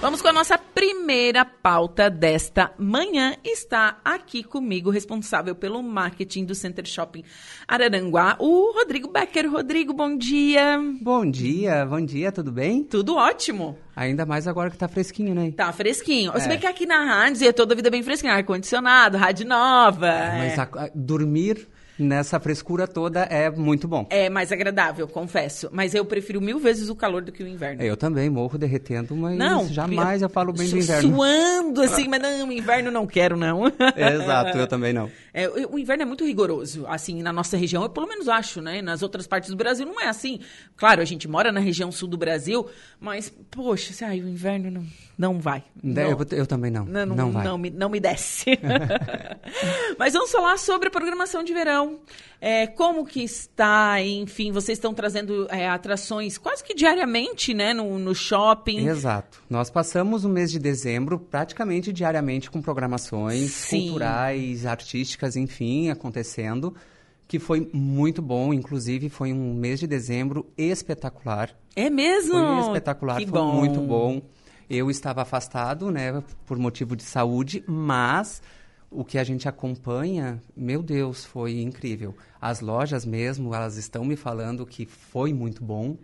Vamos 0.00 0.22
com 0.22 0.28
a 0.28 0.32
nossa 0.32 0.56
primeira 0.56 1.44
pauta 1.44 2.08
desta 2.08 2.70
manhã. 2.78 3.34
Está 3.42 3.98
aqui 4.04 4.44
comigo, 4.44 4.90
responsável 4.90 5.56
pelo 5.56 5.82
marketing 5.82 6.44
do 6.44 6.54
Center 6.54 6.86
Shopping 6.86 7.24
Araranguá, 7.66 8.36
o 8.38 8.72
Rodrigo 8.78 9.08
Becker. 9.10 9.50
Rodrigo, 9.50 9.92
bom 9.92 10.16
dia. 10.16 10.78
Bom 11.02 11.28
dia, 11.28 11.84
bom 11.84 12.00
dia, 12.00 12.30
tudo 12.30 12.52
bem? 12.52 12.84
Tudo 12.84 13.16
ótimo. 13.16 13.76
Ainda 13.96 14.24
mais 14.24 14.46
agora 14.46 14.70
que 14.70 14.78
tá 14.78 14.86
fresquinho, 14.86 15.34
né? 15.34 15.50
Tá 15.50 15.72
fresquinho. 15.72 16.30
É. 16.32 16.38
Se 16.38 16.48
bem 16.48 16.60
que 16.60 16.66
aqui 16.66 16.86
na 16.86 17.04
rádio 17.04 17.48
é 17.48 17.52
toda 17.52 17.74
a 17.74 17.76
vida 17.76 17.90
bem 17.90 18.02
fresquinho. 18.04 18.32
Ar-condicionado, 18.32 19.18
rádio 19.18 19.48
nova. 19.48 20.06
Mas 20.38 20.56
é. 20.56 20.60
a- 20.60 20.84
a- 20.84 20.90
dormir 20.94 21.66
nessa 21.98 22.38
frescura 22.38 22.86
toda 22.86 23.20
é 23.22 23.50
muito 23.50 23.88
bom. 23.88 24.06
É 24.10 24.30
mais 24.30 24.52
agradável, 24.52 25.08
confesso. 25.08 25.68
Mas 25.72 25.94
eu 25.94 26.04
prefiro 26.04 26.40
mil 26.40 26.58
vezes 26.58 26.88
o 26.88 26.94
calor 26.94 27.22
do 27.22 27.32
que 27.32 27.42
o 27.42 27.48
inverno. 27.48 27.82
Eu 27.82 27.96
também 27.96 28.30
morro 28.30 28.56
derretendo, 28.58 29.16
mas 29.16 29.36
Não, 29.36 29.66
jamais 29.68 30.22
eu 30.22 30.28
falo 30.28 30.52
bem 30.52 30.68
do 30.68 30.78
inverno. 30.78 31.14
Suando 31.14 31.82
assim, 31.82 32.08
mas 32.08 32.20
não, 32.20 32.52
inverno 32.52 32.90
não 32.90 33.06
quero, 33.06 33.36
não. 33.36 33.62
Exato, 33.96 34.56
eu 34.58 34.66
também 34.66 34.92
não. 34.92 35.10
É, 35.32 35.48
o 35.48 35.78
inverno 35.78 36.02
é 36.02 36.06
muito 36.06 36.24
rigoroso, 36.24 36.86
assim, 36.86 37.22
na 37.22 37.32
nossa 37.32 37.56
região. 37.56 37.82
Eu 37.82 37.90
pelo 37.90 38.06
menos 38.08 38.28
acho, 38.28 38.60
né? 38.60 38.82
Nas 38.82 39.02
outras 39.02 39.26
partes 39.26 39.50
do 39.50 39.56
Brasil 39.56 39.86
não 39.86 40.00
é 40.00 40.08
assim. 40.08 40.40
Claro, 40.76 41.00
a 41.00 41.04
gente 41.04 41.28
mora 41.28 41.52
na 41.52 41.60
região 41.60 41.90
sul 41.92 42.08
do 42.08 42.16
Brasil, 42.16 42.66
mas, 43.00 43.32
poxa, 43.50 43.92
se, 43.92 44.04
ai, 44.04 44.20
o 44.20 44.28
inverno 44.28 44.70
não, 44.70 44.86
não 45.16 45.40
vai. 45.40 45.62
Não. 45.82 46.02
Eu, 46.02 46.18
eu 46.32 46.46
também 46.46 46.70
não. 46.70 46.84
Não, 46.84 47.06
Não, 47.06 47.16
não, 47.16 47.32
vai. 47.32 47.44
não 47.44 47.58
me, 47.58 47.70
não 47.70 47.88
me 47.88 48.00
desce. 48.00 48.58
Mas 49.98 50.12
vamos 50.12 50.30
falar 50.30 50.58
sobre 50.58 50.88
a 50.88 50.90
programação 50.90 51.42
de 51.42 51.52
verão. 51.52 51.87
É, 52.40 52.66
como 52.66 53.04
que 53.04 53.22
está, 53.22 54.00
enfim, 54.02 54.52
vocês 54.52 54.78
estão 54.78 54.94
trazendo 54.94 55.46
é, 55.50 55.68
atrações 55.68 56.38
quase 56.38 56.62
que 56.62 56.74
diariamente, 56.74 57.52
né, 57.52 57.74
no, 57.74 57.98
no 57.98 58.14
shopping. 58.14 58.86
Exato. 58.86 59.42
Nós 59.50 59.70
passamos 59.70 60.24
o 60.24 60.28
mês 60.28 60.50
de 60.50 60.58
dezembro 60.58 61.18
praticamente 61.18 61.92
diariamente 61.92 62.50
com 62.50 62.62
programações 62.62 63.50
Sim. 63.50 63.86
culturais, 63.86 64.66
artísticas, 64.66 65.36
enfim, 65.36 65.90
acontecendo, 65.90 66.74
que 67.26 67.38
foi 67.38 67.68
muito 67.72 68.22
bom. 68.22 68.54
Inclusive, 68.54 69.08
foi 69.08 69.32
um 69.32 69.54
mês 69.54 69.80
de 69.80 69.86
dezembro 69.86 70.46
espetacular. 70.56 71.56
É 71.74 71.90
mesmo? 71.90 72.34
Foi 72.34 72.60
espetacular, 72.60 73.18
que 73.18 73.26
foi 73.26 73.40
bom. 73.40 73.54
muito 73.54 73.80
bom. 73.80 74.22
Eu 74.70 74.90
estava 74.90 75.22
afastado, 75.22 75.90
né, 75.90 76.22
por 76.46 76.58
motivo 76.58 76.94
de 76.94 77.02
saúde, 77.02 77.64
mas 77.66 78.42
o 78.90 79.04
que 79.04 79.18
a 79.18 79.24
gente 79.24 79.48
acompanha, 79.48 80.42
meu 80.56 80.82
Deus, 80.82 81.24
foi 81.24 81.60
incrível. 81.60 82.14
As 82.40 82.60
lojas 82.60 83.04
mesmo, 83.04 83.54
elas 83.54 83.76
estão 83.76 84.04
me 84.04 84.16
falando 84.16 84.64
que 84.66 84.86
foi 84.86 85.32
muito 85.32 85.62
bom. 85.62 85.96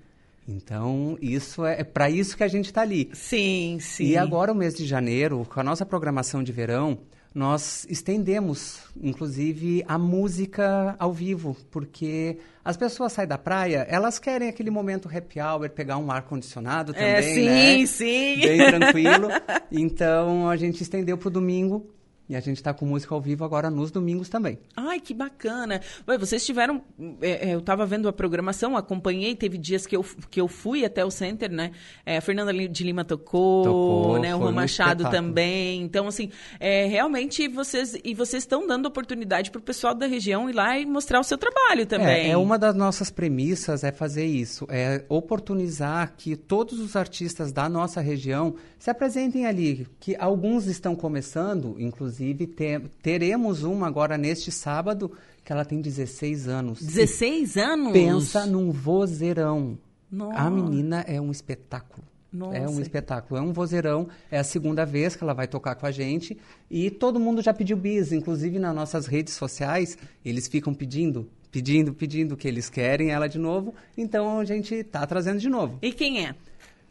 Então, 0.46 1.16
isso 1.22 1.64
é, 1.64 1.80
é 1.80 1.84
para 1.84 2.10
isso 2.10 2.36
que 2.36 2.44
a 2.44 2.48
gente 2.48 2.66
está 2.66 2.82
ali. 2.82 3.08
Sim, 3.14 3.78
sim. 3.80 4.04
E 4.08 4.16
agora, 4.16 4.52
o 4.52 4.54
mês 4.54 4.74
de 4.74 4.84
janeiro, 4.84 5.46
com 5.48 5.58
a 5.58 5.62
nossa 5.64 5.86
programação 5.86 6.42
de 6.42 6.52
verão, 6.52 6.98
nós 7.34 7.86
estendemos, 7.88 8.80
inclusive, 9.02 9.82
a 9.88 9.98
música 9.98 10.94
ao 10.98 11.12
vivo, 11.12 11.56
porque 11.70 12.38
as 12.64 12.76
pessoas 12.76 13.12
saem 13.12 13.26
da 13.26 13.38
praia, 13.38 13.86
elas 13.88 14.18
querem 14.18 14.48
aquele 14.48 14.70
momento 14.70 15.08
happy 15.08 15.40
hour, 15.40 15.68
pegar 15.70 15.96
um 15.98 16.12
ar-condicionado 16.12 16.92
também, 16.92 17.08
É, 17.08 17.22
sim, 17.22 17.44
né? 17.80 17.86
sim. 17.86 18.40
Bem 18.40 18.66
tranquilo. 18.66 19.28
Então, 19.76 20.48
a 20.48 20.56
gente 20.56 20.82
estendeu 20.82 21.18
para 21.18 21.26
o 21.26 21.30
domingo. 21.30 21.84
E 22.26 22.34
a 22.34 22.40
gente 22.40 22.56
está 22.56 22.72
com 22.72 22.86
música 22.86 23.14
ao 23.14 23.20
vivo 23.20 23.44
agora 23.44 23.68
nos 23.68 23.90
domingos 23.90 24.30
também. 24.30 24.58
Ai, 24.74 24.98
que 24.98 25.12
bacana. 25.12 25.82
Ué, 26.08 26.16
vocês 26.16 26.44
tiveram. 26.44 26.82
é, 27.20 27.50
é, 27.50 27.54
eu 27.54 27.58
estava 27.58 27.84
vendo 27.84 28.08
a 28.08 28.12
programação, 28.12 28.78
acompanhei, 28.78 29.36
teve 29.36 29.58
dias 29.58 29.86
que 29.86 29.94
eu, 29.94 30.02
que 30.30 30.40
eu 30.40 30.48
fui 30.48 30.86
até 30.86 31.04
o 31.04 31.10
center, 31.10 31.50
né? 31.52 31.72
É, 32.06 32.16
a 32.16 32.20
Fernanda 32.22 32.52
de 32.52 32.84
Lima 32.84 33.04
tocou, 33.04 33.64
Tocou, 33.64 34.18
né? 34.18 34.34
O 34.34 34.38
Rô 34.38 34.52
Machado 34.52 35.10
também. 35.10 35.82
Então, 35.82 36.08
assim, 36.08 36.30
é, 36.58 36.86
realmente 36.86 37.46
vocês. 37.46 37.94
E 38.02 38.14
vocês 38.14 38.42
estão 38.42 38.66
dando 38.66 38.86
oportunidade 38.86 39.50
para 39.50 39.58
o 39.58 39.62
pessoal 39.62 39.94
da 39.94 40.06
região 40.06 40.48
ir 40.48 40.54
lá 40.54 40.78
e 40.78 40.86
mostrar 40.86 41.20
o 41.20 41.24
seu 41.24 41.36
trabalho 41.36 41.84
também. 41.84 42.28
É, 42.28 42.30
é 42.30 42.36
uma 42.38 42.58
das 42.58 42.74
nossas 42.74 43.10
premissas 43.10 43.84
é 43.84 43.92
fazer 43.92 44.24
isso, 44.24 44.66
é 44.70 45.04
oportunizar 45.10 46.14
que 46.16 46.36
todos 46.36 46.80
os 46.80 46.96
artistas 46.96 47.52
da 47.52 47.68
nossa 47.68 48.00
região 48.00 48.54
se 48.78 48.88
apresentem 48.88 49.44
ali, 49.44 49.86
que 50.00 50.16
alguns 50.16 50.66
estão 50.66 50.96
começando, 50.96 51.76
inclusive 51.78 52.13
te- 52.20 52.80
teremos 53.02 53.62
uma 53.62 53.86
agora 53.86 54.16
neste 54.18 54.50
sábado 54.52 55.12
que 55.44 55.52
ela 55.52 55.64
tem 55.64 55.80
16 55.80 56.48
anos. 56.48 56.80
16 56.82 57.56
anos? 57.56 57.92
Pensa 57.92 58.46
num 58.46 58.70
vozeirão. 58.70 59.78
Nossa. 60.10 60.38
A 60.38 60.50
menina 60.50 61.00
é 61.06 61.20
um 61.20 61.30
espetáculo. 61.30 62.04
É 62.52 62.62
um 62.62 62.64
Nossa. 62.64 62.82
espetáculo, 62.82 63.38
é 63.38 63.42
um 63.42 63.52
vozeirão. 63.52 64.08
É 64.30 64.38
a 64.38 64.44
segunda 64.44 64.84
vez 64.84 65.14
que 65.14 65.22
ela 65.22 65.34
vai 65.34 65.46
tocar 65.46 65.76
com 65.76 65.86
a 65.86 65.92
gente. 65.92 66.36
E 66.70 66.90
todo 66.90 67.20
mundo 67.20 67.40
já 67.40 67.54
pediu 67.54 67.76
bis, 67.76 68.10
inclusive 68.10 68.58
nas 68.58 68.74
nossas 68.74 69.06
redes 69.06 69.34
sociais, 69.34 69.96
eles 70.24 70.48
ficam 70.48 70.74
pedindo, 70.74 71.28
pedindo, 71.52 71.94
pedindo 71.94 72.32
o 72.34 72.36
que 72.36 72.48
eles 72.48 72.68
querem 72.68 73.10
ela 73.12 73.28
de 73.28 73.38
novo. 73.38 73.72
Então 73.96 74.40
a 74.40 74.44
gente 74.44 74.82
tá 74.82 75.06
trazendo 75.06 75.38
de 75.38 75.48
novo. 75.48 75.78
E 75.80 75.92
quem 75.92 76.26
é? 76.26 76.34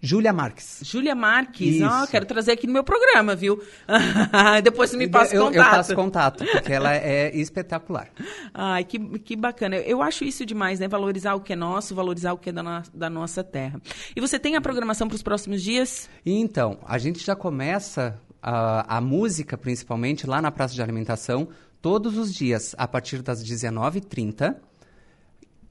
Júlia 0.05 0.33
Marques. 0.33 0.79
Júlia 0.83 1.15
Marques. 1.15 1.81
Ó, 1.81 2.05
quero 2.07 2.25
trazer 2.25 2.51
aqui 2.51 2.67
no 2.67 2.73
meu 2.73 2.83
programa, 2.83 3.35
viu? 3.37 3.63
Depois 4.61 4.89
você 4.89 4.97
me 4.97 5.07
passa 5.07 5.33
o 5.33 5.37
eu, 5.37 5.45
contato. 5.45 5.55
eu 5.65 5.71
passo 5.71 5.95
contato, 5.95 6.45
porque 6.45 6.73
ela 6.73 6.93
é 6.93 7.33
espetacular. 7.35 8.09
Ai, 8.53 8.83
que, 8.83 8.99
que 9.19 9.35
bacana. 9.37 9.77
Eu 9.77 10.01
acho 10.01 10.25
isso 10.25 10.45
demais, 10.45 10.79
né? 10.81 10.89
Valorizar 10.89 11.35
o 11.35 11.39
que 11.39 11.53
é 11.53 11.55
nosso, 11.55 11.95
valorizar 11.95 12.33
o 12.33 12.37
que 12.37 12.49
é 12.49 12.51
da, 12.51 12.61
no- 12.61 12.83
da 12.93 13.09
nossa 13.09 13.43
terra. 13.45 13.81
E 14.13 14.19
você 14.19 14.37
tem 14.37 14.57
a 14.57 14.61
programação 14.61 15.07
para 15.07 15.15
os 15.15 15.23
próximos 15.23 15.61
dias? 15.63 16.09
Então, 16.25 16.79
a 16.85 16.97
gente 16.97 17.23
já 17.25 17.35
começa 17.35 18.19
a, 18.41 18.97
a 18.97 18.99
música, 18.99 19.57
principalmente, 19.57 20.27
lá 20.27 20.41
na 20.41 20.51
Praça 20.51 20.73
de 20.73 20.81
Alimentação, 20.81 21.47
todos 21.81 22.17
os 22.17 22.33
dias, 22.33 22.75
a 22.77 22.85
partir 22.87 23.21
das 23.21 23.41
19h30. 23.41 24.55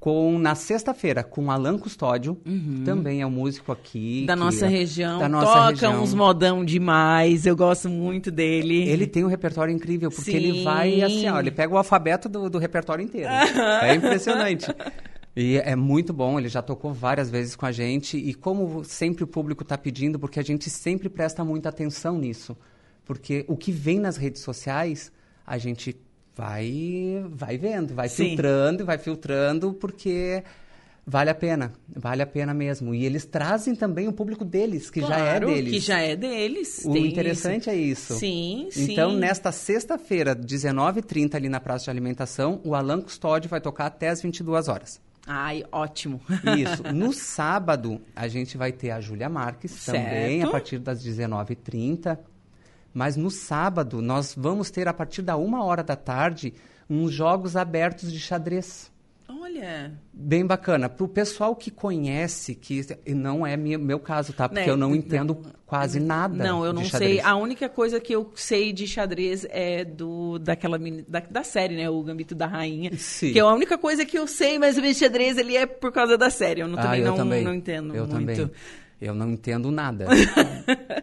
Com, 0.03 0.37
na 0.37 0.57
sexta-feira, 0.57 1.23
com 1.23 1.49
Alan 1.49 1.79
Custódio, 1.79 2.37
também 2.85 3.23
é 3.23 3.27
um 3.27 3.31
músico 3.31 3.71
aqui. 3.71 4.23
Uhum. 4.23 4.27
Da 4.27 4.35
nossa 4.35 4.67
região. 4.67 5.21
Da 5.21 5.29
nossa 5.29 5.47
Toca 5.47 5.71
região. 5.71 6.03
uns 6.03 6.13
modão 6.13 6.65
demais. 6.65 7.47
Eu 7.47 7.55
gosto 7.55 7.89
muito 7.89 8.29
dele. 8.29 8.83
Ele 8.89 9.07
tem 9.07 9.25
um 9.25 9.29
repertório 9.29 9.73
incrível, 9.73 10.11
porque 10.11 10.33
Sim. 10.33 10.37
ele 10.39 10.65
vai 10.65 11.03
assim, 11.03 11.29
ó, 11.29 11.39
ele 11.39 11.53
pega 11.53 11.73
o 11.73 11.79
alfabeto 11.79 12.29
do, 12.29 12.51
do 12.51 12.59
repertório 12.59 13.05
inteiro. 13.05 13.29
é 13.81 13.95
impressionante. 13.95 14.67
E 15.37 15.59
é 15.59 15.77
muito 15.77 16.13
bom, 16.13 16.37
ele 16.37 16.49
já 16.49 16.63
tocou 16.63 16.93
várias 16.93 17.31
vezes 17.31 17.55
com 17.55 17.67
a 17.67 17.71
gente. 17.71 18.17
E 18.17 18.35
como 18.35 18.83
sempre 18.83 19.23
o 19.23 19.27
público 19.29 19.63
está 19.63 19.79
pedindo, 19.79 20.19
porque 20.19 20.41
a 20.41 20.43
gente 20.43 20.69
sempre 20.69 21.09
presta 21.09 21.45
muita 21.45 21.69
atenção 21.69 22.19
nisso. 22.19 22.57
Porque 23.05 23.45
o 23.47 23.57
que 23.57 23.71
vem 23.71 24.01
nas 24.01 24.17
redes 24.17 24.43
sociais, 24.43 25.13
a 25.47 25.59
gente 25.59 25.97
vai, 26.37 27.25
vai 27.31 27.59
vendo, 27.59 27.95
vai 27.95 28.09
Sim. 28.09 28.29
filtrando, 28.31 28.85
vai 28.85 28.99
filtrando, 28.99 29.73
porque 29.75 30.43
vale 31.07 31.31
a 31.31 31.35
pena, 31.35 31.73
vale 31.95 32.23
a 32.23 32.27
pena 32.27 32.55
mesmo. 32.55 32.95
E 32.95 33.05
eles 33.05 33.25
trazem 33.25 33.75
também 33.75 34.09
o 34.09 34.13
público 34.13 34.45
deles, 34.45 34.91
que 34.91 35.01
já 35.01 35.07
é 35.19 35.31
Claro, 35.39 35.47
deles. 35.49 35.73
Que 35.73 35.81
já 35.81 36.01
é 36.01 36.17
deles. 36.17 36.83
O 36.85 36.97
interessante 36.97 37.63
isso. 37.63 37.71
é 37.71 37.77
isso. 37.77 38.15
Sim, 38.15 38.69
sim. 38.71 38.93
Então, 38.93 39.13
nesta 39.13 39.53
sexta-feira, 39.53 40.35
19h30, 40.35 41.35
ali 41.35 41.49
na 41.49 41.61
Praça 41.61 41.85
de 41.85 41.91
Alimentação, 41.91 42.61
o 42.65 42.75
Alan 42.75 43.01
Custódio 43.01 43.49
vai 43.51 43.61
tocar 43.61 43.87
até 43.87 44.09
as 44.09 44.23
22 44.23 44.69
horas. 44.69 45.01
Ai, 45.27 45.63
ótimo. 45.71 46.21
Isso. 46.59 46.83
No 46.93 47.13
sábado, 47.13 48.01
a 48.17 48.27
gente 48.27 48.57
vai 48.59 48.73
ter 48.73 48.91
a 48.91 49.01
Júlia 49.01 49.29
Marques 49.29 49.85
também, 49.85 50.39
Certo. 50.41 50.49
a 50.49 50.51
partir 50.51 50.79
das 50.81 51.05
19h30. 51.05 52.19
Mas 52.95 53.17
no 53.17 53.31
sábado, 53.31 54.01
nós 54.03 54.35
vamos 54.37 54.71
ter, 54.71 54.87
a 54.89 54.93
partir 54.95 55.23
da 55.23 55.37
uma 55.37 55.65
hora 55.65 55.83
da 55.83 55.97
tarde, 55.97 56.53
uns 56.89 57.13
jogos 57.13 57.57
abertos 57.57 58.13
de 58.13 58.19
xadrez. 58.21 58.91
Olha. 59.29 59.93
Bem 60.13 60.45
bacana. 60.47 60.89
Para 60.89 61.05
o 61.05 61.09
pessoal 61.09 61.57
que 61.57 61.71
conhece, 61.71 62.55
que 62.55 62.85
não 63.09 63.47
é 63.47 63.57
mi- 63.57 63.77
meu 63.79 63.99
caso, 63.99 64.33
tá? 64.33 64.49
Porque 64.49 64.65
Né, 64.65 64.71
eu 64.71 64.77
não 64.77 64.91
não. 64.91 64.97
entendo 64.97 65.41
quase 65.67 65.99
nada. 65.99 66.45
Não, 66.45 66.65
eu 66.65 66.73
não 66.73 66.85
sei. 66.85 67.19
A 67.21 67.35
única 67.37 67.69
coisa 67.69 67.99
que 67.99 68.15
eu 68.15 68.31
sei 68.35 68.73
de 68.73 68.87
xadrez 68.87 69.47
é 69.51 69.85
do 69.85 70.39
daquela 70.39 70.79
da, 71.09 71.21
da 71.21 71.43
série, 71.43 71.77
né? 71.77 71.89
O 71.91 72.03
Gambito 72.03 72.35
da 72.35 72.47
Rainha. 72.47 72.91
Sim. 72.97 73.33
Que 73.33 73.39
é 73.39 73.43
a 73.43 73.53
única 73.53 73.77
coisa 73.79 74.05
que 74.05 74.17
eu 74.19 74.27
sei, 74.27 74.59
mas 74.59 74.77
o 74.79 74.95
xadrez 74.95 75.37
ele 75.39 75.57
é 75.57 75.67
por 75.67 75.91
causa 75.93 76.17
da 76.19 76.29
série. 76.31 76.61
Eu 76.61 76.69
não, 76.69 76.79
Ah, 76.79 76.83
também, 76.83 77.01
eu 77.01 77.07
não, 77.07 77.17
também. 77.17 77.45
não 77.45 77.55
entendo 77.55 77.95
Eu 77.97 78.07
muito. 78.07 78.13
também. 78.37 78.51
Eu 79.01 79.15
não 79.15 79.31
entendo 79.31 79.71
nada. 79.73 80.07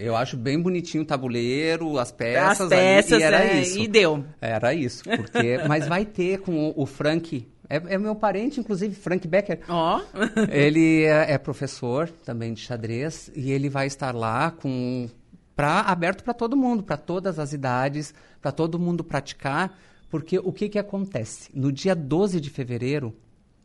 eu 0.00 0.16
acho 0.16 0.36
bem 0.36 0.60
bonitinho 0.60 1.02
o 1.02 1.06
tabuleiro, 1.06 1.98
as 1.98 2.10
peças. 2.10 2.60
As 2.62 2.68
peças, 2.68 3.12
ali, 3.12 3.22
e 3.22 3.24
era 3.24 3.44
é, 3.44 3.60
isso. 3.60 3.78
e 3.78 3.86
deu. 3.86 4.24
Era 4.40 4.74
isso. 4.74 5.04
Porque, 5.04 5.58
mas 5.68 5.86
vai 5.86 6.04
ter 6.04 6.40
com 6.40 6.70
o, 6.70 6.82
o 6.82 6.86
Frank. 6.86 7.46
É, 7.68 7.76
é 7.76 7.98
meu 7.98 8.16
parente, 8.16 8.58
inclusive, 8.58 8.94
Frank 8.94 9.28
Becker. 9.28 9.60
Ó. 9.68 10.00
Ele 10.50 11.04
é, 11.04 11.32
é 11.32 11.38
professor 11.38 12.08
também 12.24 12.54
de 12.54 12.60
xadrez 12.60 13.30
e 13.36 13.52
ele 13.52 13.68
vai 13.68 13.86
estar 13.86 14.14
lá 14.14 14.50
com 14.50 15.08
pra, 15.54 15.82
aberto 15.82 16.24
para 16.24 16.34
todo 16.34 16.56
mundo, 16.56 16.82
para 16.82 16.96
todas 16.96 17.38
as 17.38 17.52
idades, 17.52 18.14
para 18.40 18.50
todo 18.50 18.78
mundo 18.78 19.04
praticar, 19.04 19.78
porque 20.08 20.38
o 20.38 20.52
que 20.52 20.68
que 20.68 20.78
acontece? 20.78 21.50
No 21.54 21.70
dia 21.70 21.94
12 21.94 22.40
de 22.40 22.50
fevereiro, 22.50 23.14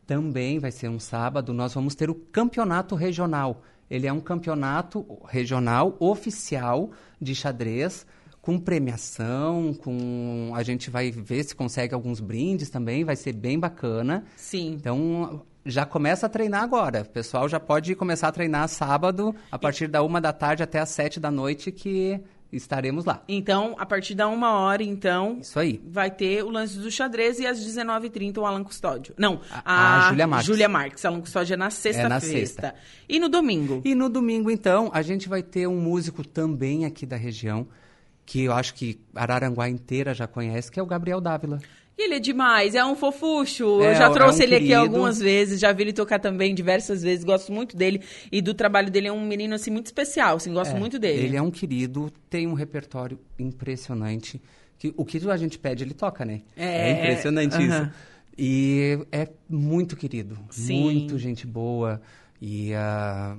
também 0.06 0.58
vai 0.58 0.70
ser 0.70 0.88
um 0.88 1.00
sábado, 1.00 1.52
nós 1.52 1.74
vamos 1.74 1.94
ter 1.94 2.08
o 2.08 2.14
campeonato 2.14 2.94
regional. 2.94 3.62
Ele 3.90 4.06
é 4.06 4.12
um 4.12 4.20
campeonato 4.20 5.06
regional 5.26 5.96
oficial 6.00 6.90
de 7.20 7.34
xadrez 7.34 8.06
com 8.40 8.58
premiação, 8.60 9.74
com 9.74 10.52
a 10.54 10.62
gente 10.62 10.88
vai 10.88 11.10
ver 11.10 11.42
se 11.42 11.54
consegue 11.54 11.92
alguns 11.94 12.20
brindes 12.20 12.70
também, 12.70 13.04
vai 13.04 13.16
ser 13.16 13.32
bem 13.32 13.58
bacana. 13.58 14.24
Sim. 14.36 14.74
Então 14.74 15.42
já 15.64 15.84
começa 15.84 16.26
a 16.26 16.28
treinar 16.28 16.62
agora. 16.62 17.02
O 17.02 17.08
pessoal 17.08 17.48
já 17.48 17.58
pode 17.58 17.94
começar 17.96 18.28
a 18.28 18.32
treinar 18.32 18.68
sábado 18.68 19.34
a 19.50 19.58
partir 19.58 19.88
da 19.88 20.00
uma 20.02 20.20
da 20.20 20.32
tarde 20.32 20.62
até 20.62 20.78
às 20.78 20.90
sete 20.90 21.18
da 21.18 21.30
noite 21.30 21.72
que 21.72 22.20
estaremos 22.52 23.04
lá. 23.04 23.22
Então, 23.28 23.74
a 23.78 23.84
partir 23.84 24.14
da 24.14 24.28
uma 24.28 24.52
hora, 24.58 24.82
então, 24.82 25.38
Isso 25.40 25.58
aí. 25.58 25.80
vai 25.86 26.10
ter 26.10 26.42
o 26.44 26.50
lance 26.50 26.78
do 26.78 26.90
xadrez 26.90 27.38
e 27.40 27.46
às 27.46 27.58
19h30 27.58 28.38
o 28.38 28.46
Alan 28.46 28.62
Custódio. 28.64 29.14
Não, 29.18 29.40
A- 29.50 29.62
a, 29.64 30.06
a 30.06 30.08
Júlia 30.10 30.26
Marques. 30.26 30.46
Júlia 30.46 30.68
Marques. 30.68 31.04
Alan 31.04 31.20
Custódio 31.20 31.54
é 31.54 31.56
na 31.56 31.70
sexta-feira. 31.70 32.20
sexta. 32.20 32.74
E 33.08 33.18
no 33.20 33.28
domingo? 33.28 33.82
E 33.84 33.94
no 33.94 34.08
domingo, 34.08 34.50
então, 34.50 34.90
a 34.94 35.02
gente 35.02 35.28
vai 35.28 35.42
ter 35.42 35.66
um 35.66 35.80
músico 35.80 36.26
também 36.26 36.84
aqui 36.84 37.04
da 37.04 37.16
região, 37.16 37.66
que 38.24 38.44
eu 38.44 38.52
acho 38.52 38.74
que 38.74 39.00
Araranguá 39.14 39.68
inteira 39.68 40.14
já 40.14 40.26
conhece, 40.26 40.70
que 40.70 40.80
é 40.80 40.82
o 40.82 40.86
Gabriel 40.86 41.20
Dávila. 41.20 41.58
Ele 41.98 42.14
é 42.16 42.18
demais, 42.18 42.74
é 42.74 42.84
um 42.84 42.94
fofucho. 42.94 43.80
É, 43.82 43.90
Eu 43.90 43.94
já 43.94 44.06
é 44.06 44.10
trouxe 44.10 44.40
um 44.40 44.42
ele 44.42 44.54
aqui 44.56 44.66
querido. 44.66 44.80
algumas 44.82 45.18
vezes, 45.18 45.58
já 45.58 45.72
vi 45.72 45.84
ele 45.84 45.92
tocar 45.94 46.18
também 46.18 46.54
diversas 46.54 47.02
vezes, 47.02 47.24
gosto 47.24 47.50
muito 47.52 47.74
dele. 47.76 48.02
E 48.30 48.42
do 48.42 48.52
trabalho 48.52 48.90
dele 48.90 49.08
é 49.08 49.12
um 49.12 49.24
menino, 49.24 49.54
assim, 49.54 49.70
muito 49.70 49.86
especial, 49.86 50.36
assim, 50.36 50.52
gosto 50.52 50.76
É, 50.76 50.78
muito 50.78 50.98
dele. 50.98 51.24
Ele 51.24 51.36
é 51.36 51.42
um 51.42 51.50
querido, 51.50 52.12
tem 52.28 52.46
um 52.46 52.52
repertório 52.52 53.18
impressionante. 53.38 54.40
Que, 54.78 54.92
o 54.94 55.06
que 55.06 55.18
a 55.30 55.36
gente 55.38 55.58
pede, 55.58 55.84
ele 55.84 55.94
toca, 55.94 56.22
né? 56.24 56.42
É, 56.54 56.92
impressionante 56.92 57.54
aham. 57.56 57.64
isso. 57.64 57.90
E 58.38 58.98
é 59.10 59.26
muito 59.48 59.96
querido, 59.96 60.38
Sim. 60.50 60.82
muito 60.82 61.18
gente 61.18 61.46
boa 61.46 62.02
e 62.42 62.74
ah, 62.74 63.38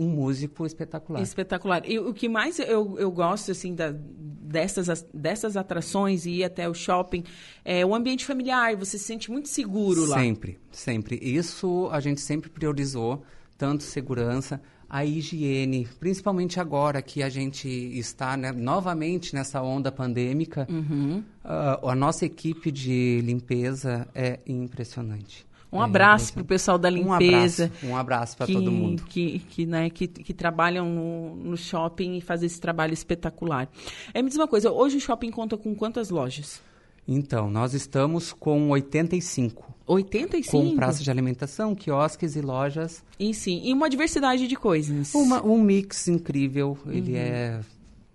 um 0.00 0.08
músico 0.08 0.64
espetacular. 0.64 1.20
Espetacular. 1.20 1.82
E 1.84 1.98
o 1.98 2.14
que 2.14 2.28
mais 2.28 2.58
eu, 2.58 2.98
eu 2.98 3.10
gosto, 3.10 3.50
assim, 3.50 3.74
da, 3.74 3.92
dessas, 3.92 5.06
dessas 5.12 5.56
atrações 5.58 6.24
e 6.24 6.38
ir 6.38 6.44
até 6.44 6.66
o 6.66 6.72
shopping 6.72 7.22
é 7.62 7.84
o 7.84 7.94
ambiente 7.94 8.24
familiar, 8.24 8.74
você 8.76 8.96
se 8.96 9.04
sente 9.04 9.30
muito 9.30 9.48
seguro 9.48 10.06
lá. 10.06 10.18
Sempre, 10.18 10.58
sempre. 10.72 11.18
Isso 11.22 11.88
a 11.92 12.00
gente 12.00 12.22
sempre 12.22 12.48
priorizou, 12.48 13.22
tanto 13.58 13.82
segurança, 13.82 14.60
a 14.88 15.04
higiene, 15.04 15.86
principalmente 16.00 16.58
agora 16.58 17.00
que 17.02 17.22
a 17.22 17.28
gente 17.28 17.68
está 17.68 18.36
né, 18.36 18.50
novamente 18.50 19.34
nessa 19.34 19.62
onda 19.62 19.92
pandêmica. 19.92 20.66
Uhum. 20.68 21.22
ah, 21.44 21.78
a 21.84 21.94
nossa 21.94 22.24
equipe 22.24 22.72
de 22.72 23.20
limpeza 23.22 24.08
é 24.14 24.40
impressionante. 24.46 25.46
Um 25.72 25.80
É 25.80 25.84
abraço 25.84 26.32
para 26.32 26.42
o 26.42 26.44
pessoal 26.44 26.76
da 26.78 26.88
Um 26.88 26.92
limpeza. 26.92 27.64
abraço, 27.66 27.86
um 27.86 27.96
abraço 27.96 28.36
para 28.36 28.46
todo 28.46 28.72
mundo. 28.72 29.04
Que, 29.04 29.38
que, 29.38 29.66
né, 29.66 29.88
que, 29.90 30.08
que 30.08 30.34
trabalham 30.34 30.88
no, 30.88 31.36
no 31.36 31.56
shopping 31.56 32.16
e 32.16 32.20
fazem 32.20 32.46
esse 32.46 32.60
trabalho 32.60 32.92
espetacular. 32.92 33.68
É, 34.12 34.20
me 34.20 34.28
diz 34.28 34.36
uma 34.36 34.48
coisa, 34.48 34.70
hoje 34.72 34.96
o 34.96 35.00
shopping 35.00 35.30
conta 35.30 35.56
com 35.56 35.74
quantas 35.74 36.10
lojas? 36.10 36.60
Então, 37.06 37.50
nós 37.50 37.72
estamos 37.74 38.32
com 38.32 38.68
85, 38.70 39.74
85? 39.86 40.50
com 40.70 40.76
praça 40.76 41.02
de 41.02 41.10
alimentação, 41.10 41.74
quiosques 41.74 42.36
e 42.36 42.40
lojas. 42.40 43.02
E 43.18 43.32
sim, 43.34 43.60
e 43.64 43.72
uma 43.72 43.88
diversidade 43.90 44.46
de 44.46 44.54
coisas. 44.56 45.12
Uma- 45.14 45.44
um 45.44 45.60
mix 45.60 46.06
incrível, 46.08 46.76
ele 46.86 47.12
Uhum. 47.12 47.16
é 47.18 47.60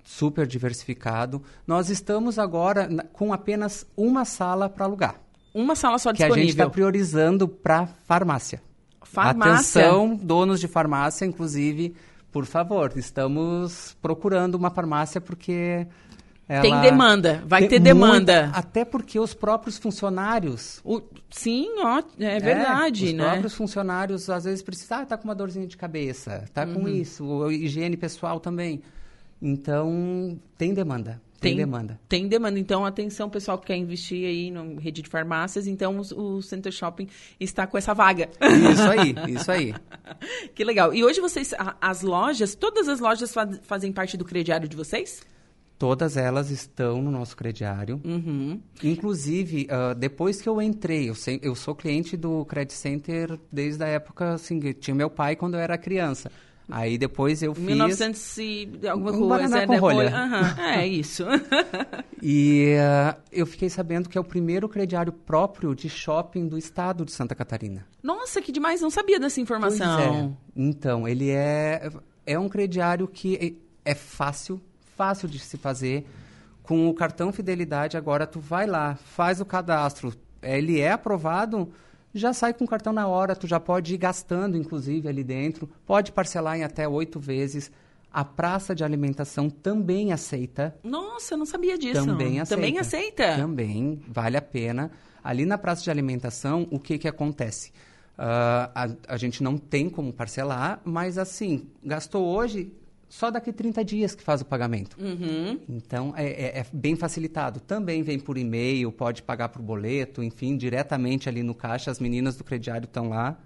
super 0.04 0.46
diversificado. 0.48 1.42
Nós 1.68 1.90
estamos 1.90 2.38
agora 2.40 2.88
com 3.12 3.34
apenas 3.34 3.86
uma 3.98 4.24
sala 4.24 4.70
para 4.70 4.86
alugar, 4.86 5.20
Uma 5.56 5.76
sala 5.76 5.98
só 5.98 6.12
que 6.14 6.22
a 6.22 6.28
gente 6.28 6.34
está 6.36 6.46
disponível. 6.66 6.70
priorizando 6.72 7.48
para 7.48 7.88
farmácia. 7.88 8.62
Farmácia. 9.02 9.82
Atenção, 9.86 10.16
donos 10.22 10.60
de 10.60 10.68
farmácia, 10.68 11.26
inclusive, 11.26 11.96
por 12.32 12.46
favor, 12.46 12.92
estamos 12.98 13.96
procurando 14.02 14.56
uma 14.56 14.70
farmácia 14.70 15.22
porque 15.22 15.88
ela... 16.50 16.62
Tem 16.62 16.82
demanda, 16.82 17.42
vai 17.48 17.62
Tem 17.62 17.70
ter 17.70 17.80
demanda. 17.80 18.44
muito- 18.44 18.58
até 18.60 18.84
porque 18.84 19.18
os 19.20 19.34
próprios 19.34 19.78
funcionários 19.78 20.82
O- 20.84 21.02
sim, 21.30 21.68
ó, 21.80 22.04
é 22.20 22.40
verdade, 22.40 23.06
os 23.06 23.14
né? 23.14 23.24
próprios 23.24 23.54
funcionários 23.56 24.30
às 24.30 24.44
vezes 24.44 24.62
precisam, 24.62 25.00
ah, 25.00 25.06
tá 25.06 25.18
com 25.18 25.24
uma 25.24 25.34
dorzinha 25.36 25.66
de 25.66 25.78
cabeça, 25.78 26.44
tá 26.54 26.66
Uhum. 26.66 26.74
com 26.74 26.88
isso, 26.90 27.24
ou 27.26 27.50
higiene 27.52 27.96
pessoal 27.96 28.40
também. 28.42 28.82
Então, 29.42 30.38
tem 30.58 30.74
demanda, 30.74 31.22
tem, 31.50 31.56
demanda. 31.58 32.00
Tem 32.10 32.28
demanda. 32.28 32.60
Então, 32.60 32.86
atenção, 32.86 33.30
pessoal 33.30 33.58
que 33.58 33.68
quer 33.68 33.78
investir 33.78 34.26
aí 34.28 34.52
na 34.52 34.64
rede 34.80 35.02
de 35.02 35.10
farmácias. 35.10 35.68
Então, 35.68 35.98
os- 36.00 36.12
o 36.12 36.42
Center 36.42 36.72
Shopping 36.72 37.08
está 37.40 37.66
com 37.66 37.78
essa 37.78 37.94
vaga. 37.94 38.30
Isso 38.72 38.84
aí, 38.84 39.16
isso 39.36 39.52
aí. 39.52 39.74
que 40.54 40.64
legal. 40.64 40.94
E 40.94 41.04
hoje 41.04 41.20
vocês, 41.22 41.54
as 41.82 42.02
lojas, 42.02 42.56
todas 42.56 42.88
as 42.88 43.00
lojas 43.00 43.34
fa- 43.34 43.50
fazem 43.64 43.92
parte 43.92 44.18
do 44.18 44.26
crediário 44.26 44.68
de 44.68 44.76
vocês? 44.76 45.22
Todas 45.78 46.16
elas 46.16 46.50
estão 46.52 47.02
no 47.02 47.12
nosso 47.12 47.36
crediário. 47.36 48.00
Uhum. 48.06 48.62
Inclusive, 48.82 49.68
ah, 49.70 49.94
depois 49.94 50.42
que 50.42 50.48
eu 50.48 50.62
entrei, 50.62 51.10
eu, 51.10 51.16
sei- 51.16 51.40
eu 51.44 51.54
sou 51.54 51.76
cliente 51.76 52.16
do 52.16 52.46
Credit 52.46 52.74
Center 52.74 53.38
desde 53.52 53.84
a 53.84 53.88
época, 53.88 54.34
assim, 54.36 54.58
que 54.60 54.74
tinha 54.74 54.96
meu 54.96 55.10
pai 55.10 55.36
quando 55.36 55.56
eu 55.56 55.60
era 55.60 55.78
criança. 55.78 56.32
Aí 56.70 56.98
depois 56.98 57.44
eu 57.44 57.54
fiz... 57.54 57.64
1900 57.64 58.38
e 58.38 58.70
alguma 58.90 59.12
Um 59.12 59.28
coisa. 59.28 59.60
É, 59.60 59.68
com 59.68 59.74
da 59.74 59.80
rolha. 59.80 60.10
Aham, 60.10 60.56
é 60.66 60.88
isso. 60.88 61.24
E 62.22 62.76
ah, 62.80 63.18
eu 63.32 63.46
fiquei 63.46 63.70
sabendo 63.70 64.10
que 64.10 64.18
é 64.18 64.22
o 64.22 64.24
primeiro 64.24 64.68
crediário 64.68 65.14
próprio 65.14 65.76
de 65.76 65.88
shopping 65.90 66.48
do 66.48 66.58
estado 66.58 67.06
de 67.06 67.12
Santa 67.12 67.36
Catarina. 67.36 67.86
Nossa, 68.02 68.42
que 68.42 68.52
demais. 68.52 68.82
Não 68.82 68.90
sabia 68.90 69.20
dessa 69.20 69.40
informação. 69.40 69.96
Pois 69.96 70.16
é. 70.16 70.30
Então, 70.56 71.08
ele 71.08 71.30
é, 71.30 71.90
é 72.26 72.40
um 72.40 72.50
crediário 72.50 73.08
que 73.08 73.36
é 73.36 73.66
é 73.86 73.94
fácil, 73.94 74.60
fácil 74.98 75.30
de 75.30 75.38
se 75.38 75.56
fazer. 75.58 76.06
Com 76.64 76.90
o 76.90 76.94
cartão 76.96 77.32
Fidelidade, 77.32 77.96
agora 77.96 78.26
tu 78.26 78.40
vai 78.40 78.66
lá, 78.66 78.96
faz 78.96 79.40
o 79.40 79.46
cadastro, 79.46 80.12
ele 80.42 80.80
é 80.80 80.92
aprovado, 80.92 81.72
já 82.18 82.34
sai 82.34 82.54
com 82.54 82.64
o 82.64 82.68
cartão 82.68 82.94
na 82.94 83.08
hora, 83.08 83.36
tu 83.36 83.46
já 83.46 83.60
pode 83.60 83.94
ir 83.94 83.98
gastando, 83.98 84.58
inclusive, 84.58 85.08
ali 85.08 85.24
dentro, 85.24 85.70
pode 85.86 86.12
parcelar 86.12 86.58
em 86.58 86.64
até 86.64 86.88
oito 86.88 87.20
vezes. 87.20 87.72
A 88.12 88.24
praça 88.24 88.74
de 88.74 88.84
alimentação 88.84 89.50
também 89.50 90.14
aceita. 90.14 90.74
Nossa, 90.82 91.34
eu 91.34 91.38
não 91.38 91.46
sabia 91.46 91.78
disso. 91.78 92.06
Também 92.06 92.40
aceita. 92.40 92.56
Também 92.56 92.80
aceita? 92.80 93.36
Também, 93.36 94.02
vale 94.08 94.38
a 94.38 94.42
pena. 94.42 94.90
Ali 95.22 95.46
na 95.46 95.58
praça 95.58 95.84
de 95.84 95.92
alimentação, 95.92 96.66
o 96.72 96.80
que, 96.80 96.98
que 96.98 97.08
acontece? 97.08 97.74
Ah, 98.18 98.72
a, 98.74 99.14
a 99.16 99.18
gente 99.18 99.44
não 99.44 99.58
tem 99.58 99.90
como 99.90 100.14
parcelar, 100.14 100.80
mas 100.86 101.18
assim, 101.18 101.68
gastou 101.84 102.26
hoje, 102.26 102.72
só 103.08 103.30
daqui 103.32 103.54
30 103.54 103.84
dias 103.86 104.14
que 104.16 104.24
faz 104.24 104.42
o 104.42 104.46
pagamento. 104.46 104.98
Uhum. 105.00 105.60
Então, 105.70 106.14
é, 106.18 106.26
é- 106.26 106.60
é 106.60 106.66
bem 106.74 106.96
facilitado. 106.96 107.60
Também 107.60 108.02
vem 108.04 108.20
por 108.20 108.38
e-mail, 108.38 108.92
pode 108.92 109.22
pagar 109.24 109.50
por 109.50 109.62
boleto, 109.62 110.22
enfim, 110.24 110.58
diretamente 110.58 111.30
ali 111.30 111.44
no 111.44 111.54
caixa. 111.56 111.92
As 111.92 112.00
meninas 112.00 112.36
do 112.36 112.44
crediário 112.44 112.86
estão 112.86 113.10
lá, 113.10 113.38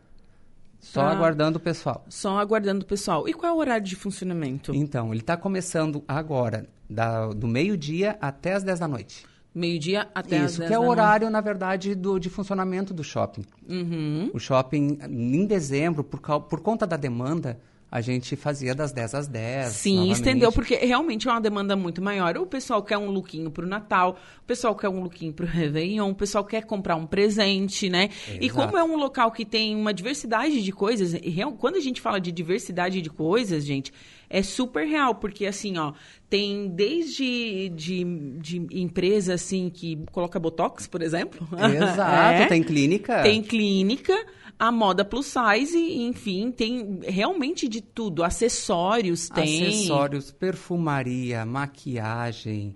só 0.80 1.01
Tá. 1.01 1.12
aguardando 1.12 1.58
o 1.58 1.62
pessoal. 1.62 2.06
Só 2.10 2.38
aguardando 2.39 2.84
o 2.84 2.88
pessoal. 2.88 3.28
E 3.28 3.34
qual 3.34 3.51
é 3.51 3.56
o 3.56 3.58
horário 3.60 3.86
de 3.86 3.96
funcionamento? 3.96 4.74
Então, 4.74 5.12
ele 5.12 5.22
está 5.22 5.36
começando 5.38 6.04
agora, 6.08 6.68
da- 6.89 7.28
do 7.28 7.48
meio-dia 7.48 8.18
até 8.22 8.54
as 8.54 8.63
10 8.63 8.80
da 8.80 8.88
noite. 8.88 9.25
Meio-dia 9.54 10.08
até 10.16 10.38
as 10.39 10.51
Isso, 10.51 10.60
10 10.60 10.70
que 10.70 10.74
é 10.75 10.80
o 10.80 10.84
noite. 10.84 10.92
horário, 11.00 11.30
na 11.30 11.42
verdade, 11.42 11.96
do, 11.96 12.18
de 12.20 12.30
funcionamento 12.30 12.94
do 12.94 13.04
shopping. 13.04 13.44
Uhum. 13.68 14.30
O 14.34 14.39
shopping, 14.39 15.00
em 15.10 15.46
dezembro, 15.46 16.04
por, 16.04 16.20
por 16.42 16.62
conta 16.62 16.88
da 16.88 16.96
demanda, 16.96 17.60
a 17.91 18.01
gente 18.01 18.36
fazia 18.36 18.75
das 18.75 18.91
10 18.91 19.13
às 19.15 19.27
10. 19.27 19.67
Sim, 19.69 19.96
novamente. 19.96 20.15
estendeu, 20.15 20.51
porque 20.51 20.75
realmente 20.75 21.27
é 21.27 21.31
uma 21.31 21.41
demanda 21.41 21.75
muito 21.75 22.01
maior. 22.01 22.38
O 22.38 22.46
pessoal 22.46 22.84
quer 22.84 22.98
um 22.98 23.10
lookinho 23.10 23.50
pro 23.50 23.65
Natal, 23.65 24.17
o 24.41 24.46
pessoal 24.46 24.75
quer 24.75 24.89
um 24.89 25.01
lookinho 25.01 25.34
pro 25.34 25.48
Réveillon, 25.48 26.10
o 26.12 26.15
pessoal 26.15 26.43
quer 26.43 26.63
comprar 26.65 26.96
um 26.96 27.05
presente, 27.08 27.89
né? 27.89 28.10
E 28.39 28.46
Exato. 28.46 28.67
como 28.67 28.77
é 28.77 28.84
um 28.84 28.96
local 28.96 29.31
que 29.31 29.43
tem 29.43 29.75
uma 29.75 29.93
diversidade 29.93 30.62
de 30.62 30.72
coisas, 30.72 31.13
e 31.13 31.29
real- 31.29 31.53
quando 31.53 31.77
a 31.77 31.79
gente 31.79 32.00
fala 32.00 32.19
de 32.22 32.31
diversidade 32.31 33.01
de 33.01 33.10
coisas, 33.10 33.65
gente, 33.65 33.91
é 34.29 34.43
super 34.43 34.86
real, 34.86 35.15
porque 35.15 35.48
assim, 35.48 35.77
ó, 35.79 35.93
tem 36.29 36.67
desde 36.69 37.69
de, 37.69 38.03
de 38.39 38.67
empresa 38.72 39.34
assim 39.34 39.69
que 39.74 39.98
coloca 40.12 40.39
botox, 40.39 40.86
por 40.88 41.01
exemplo. 41.01 41.48
Exato, 41.53 42.43
É. 42.43 42.46
tem 42.46 42.62
clínica. 42.62 43.24
Tem 43.24 43.41
clínica, 43.41 44.15
a 44.60 44.74
moda 44.74 45.06
plus 45.06 45.28
size, 45.28 45.78
enfim, 45.80 46.51
tem 46.51 47.00
realmente 47.04 47.66
de 47.70 47.80
tudo. 47.80 48.25
Acessórios 48.25 49.30
tem. 49.30 49.68
acessórios, 49.68 50.32
perfumaria, 50.34 51.46
maquiagem, 51.46 52.75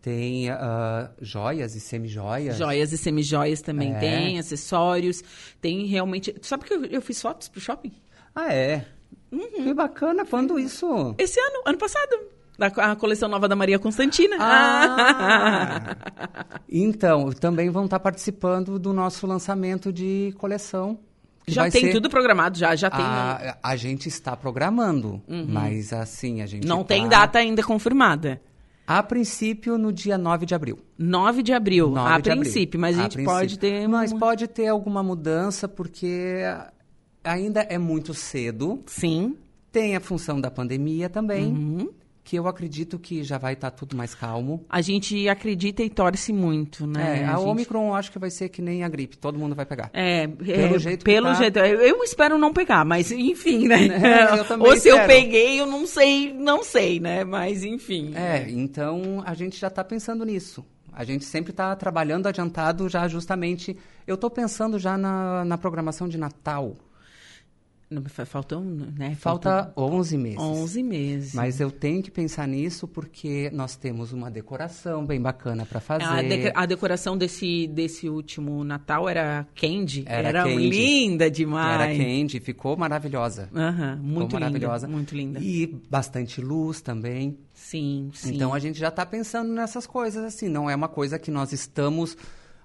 tem 0.00 0.48
ah, 0.48 1.10
joias 1.20 1.74
e 1.74 1.80
semijoias. 1.80 2.56
Joias 2.56 2.92
e 2.92 2.98
semijoias 2.98 3.60
também 3.60 3.92
É. 3.94 3.98
tem, 3.98 4.38
acessórios, 4.38 5.24
tem 5.60 5.86
realmente. 5.86 6.32
Tu 6.32 6.46
Sabe 6.46 6.64
que 6.64 6.72
eu, 6.72 6.84
eu 6.84 7.02
fiz 7.02 7.20
fotos 7.20 7.48
pro 7.48 7.60
shopping? 7.60 7.92
Ah, 8.32 8.54
é? 8.54 8.86
Uhum. 9.32 9.64
Que 9.64 9.74
bacana, 9.74 10.24
quando 10.24 10.56
isso? 10.56 11.16
Esse 11.18 11.40
ano, 11.40 11.62
ano 11.66 11.78
passado. 11.78 12.16
Da, 12.56 12.66
a 12.68 12.94
coleção 12.94 13.28
nova 13.28 13.48
da 13.48 13.56
Maria 13.56 13.80
Constantina. 13.80 14.36
Ah! 14.38 15.96
então, 16.70 17.32
também 17.32 17.68
vão 17.70 17.86
estar 17.86 17.98
participando 17.98 18.78
do 18.78 18.92
nosso 18.92 19.26
lançamento 19.26 19.92
de 19.92 20.32
coleção 20.38 21.00
Já 21.46 21.70
tem 21.70 21.90
tudo 21.90 22.08
programado, 22.08 22.58
já, 22.58 22.74
já 22.74 22.90
tem. 22.90 23.04
A, 23.04 23.58
a 23.62 23.76
gente 23.76 24.08
está 24.08 24.36
programando, 24.36 25.22
uhum. 25.28 25.46
mas 25.48 25.92
assim, 25.92 26.40
a 26.40 26.46
gente. 26.46 26.66
Não 26.66 26.78
tá... 26.78 26.94
tem 26.94 27.08
data 27.08 27.38
ainda 27.38 27.62
confirmada. 27.62 28.40
A 28.86 29.02
princípio, 29.02 29.78
no 29.78 29.92
dia 29.92 30.18
9 30.18 30.44
de 30.44 30.54
abril. 30.54 30.78
9 30.98 31.42
de 31.42 31.52
abril, 31.54 31.90
9 31.90 32.10
a 32.10 32.18
de 32.18 32.30
princípio, 32.30 32.78
abril. 32.78 32.80
mas 32.80 32.96
a, 32.96 33.00
a 33.00 33.02
gente 33.04 33.12
princípio. 33.14 33.38
pode 33.38 33.58
ter. 33.58 33.88
Mas 33.88 34.12
pode 34.12 34.48
ter 34.48 34.68
alguma 34.68 35.02
mudança, 35.02 35.66
porque 35.66 36.40
ainda 37.22 37.60
é 37.62 37.78
muito 37.78 38.12
cedo. 38.12 38.82
Sim. 38.86 39.36
Tem 39.72 39.96
a 39.96 40.00
função 40.00 40.40
da 40.40 40.50
pandemia 40.50 41.08
também. 41.08 41.46
Uhum 41.46 42.03
que 42.24 42.36
eu 42.36 42.48
acredito 42.48 42.98
que 42.98 43.22
já 43.22 43.36
vai 43.36 43.52
estar 43.52 43.70
tá 43.70 43.76
tudo 43.76 43.94
mais 43.94 44.14
calmo. 44.14 44.64
A 44.68 44.80
gente 44.80 45.28
acredita 45.28 45.82
e 45.82 45.90
torce 45.90 46.32
muito, 46.32 46.86
né? 46.86 47.20
É, 47.20 47.24
a, 47.24 47.34
a 47.34 47.36
gente... 47.36 47.48
Omicron 47.48 47.94
acho 47.94 48.10
que 48.10 48.18
vai 48.18 48.30
ser 48.30 48.48
que 48.48 48.62
nem 48.62 48.82
a 48.82 48.88
gripe, 48.88 49.18
todo 49.18 49.38
mundo 49.38 49.54
vai 49.54 49.66
pegar. 49.66 49.90
É, 49.92 50.26
pelo 50.26 50.76
é, 50.76 50.78
jeito 50.78 51.04
Pelo 51.04 51.26
tá... 51.26 51.34
jeito, 51.34 51.58
eu 51.58 52.02
espero 52.02 52.38
não 52.38 52.50
pegar, 52.52 52.82
mas 52.84 53.12
enfim, 53.12 53.68
né? 53.68 53.84
É, 54.04 54.38
eu 54.38 54.44
também 54.44 54.66
Ou 54.66 54.72
se 54.76 54.88
espero. 54.88 55.02
eu 55.02 55.06
peguei, 55.06 55.60
eu 55.60 55.66
não 55.66 55.86
sei, 55.86 56.32
não 56.32 56.64
sei, 56.64 56.98
né? 56.98 57.24
Mas 57.24 57.62
enfim. 57.62 58.12
É, 58.14 58.48
então 58.48 59.22
a 59.26 59.34
gente 59.34 59.58
já 59.58 59.68
está 59.68 59.84
pensando 59.84 60.24
nisso. 60.24 60.64
A 60.92 61.04
gente 61.04 61.24
sempre 61.24 61.50
está 61.50 61.74
trabalhando 61.76 62.26
adiantado 62.26 62.88
já 62.88 63.06
justamente. 63.08 63.76
Eu 64.06 64.14
estou 64.14 64.30
pensando 64.30 64.78
já 64.78 64.96
na, 64.96 65.44
na 65.44 65.58
programação 65.58 66.08
de 66.08 66.16
Natal. 66.16 66.76
Faltam, 68.26 68.62
né? 68.64 69.14
Falta 69.14 69.72
Faltam 69.74 69.98
11 69.98 70.18
meses. 70.18 70.38
11 70.38 70.82
meses. 70.82 71.34
Mas 71.34 71.60
eu 71.60 71.70
tenho 71.70 72.02
que 72.02 72.10
pensar 72.10 72.46
nisso 72.48 72.86
porque 72.86 73.50
nós 73.52 73.76
temos 73.76 74.12
uma 74.12 74.30
decoração 74.30 75.04
bem 75.04 75.20
bacana 75.20 75.64
para 75.66 75.80
fazer. 75.80 76.04
A, 76.04 76.22
de 76.22 76.52
a, 76.54 76.66
decoração 76.66 77.16
desse, 77.16 77.66
desse 77.66 78.08
último 78.08 78.64
Natal 78.64 79.08
era 79.08 79.46
candy. 79.54 80.04
Era, 80.06 80.28
era 80.28 80.42
candy. 80.44 80.68
linda 80.68 81.30
demais. 81.30 81.80
Era 81.80 81.96
candy, 81.96 82.40
ficou 82.40 82.76
maravilhosa. 82.76 83.48
Uhum, 83.52 83.96
muito 84.02 84.26
ficou 84.26 84.40
maravilhosa. 84.40 84.86
Linda, 84.86 84.96
muito 84.96 85.14
linda. 85.16 85.40
E 85.40 85.66
bastante 85.88 86.40
luz 86.40 86.80
também. 86.80 87.38
Sim, 87.52 88.10
sim. 88.12 88.34
Então 88.34 88.52
a 88.52 88.58
gente 88.58 88.78
já 88.78 88.88
está 88.88 89.06
pensando 89.06 89.52
nessas 89.52 89.86
coisas 89.86 90.24
assim. 90.24 90.48
Não 90.48 90.68
é 90.68 90.74
uma 90.74 90.88
coisa 90.88 91.18
que 91.18 91.30
nós 91.30 91.52
estamos 91.52 92.16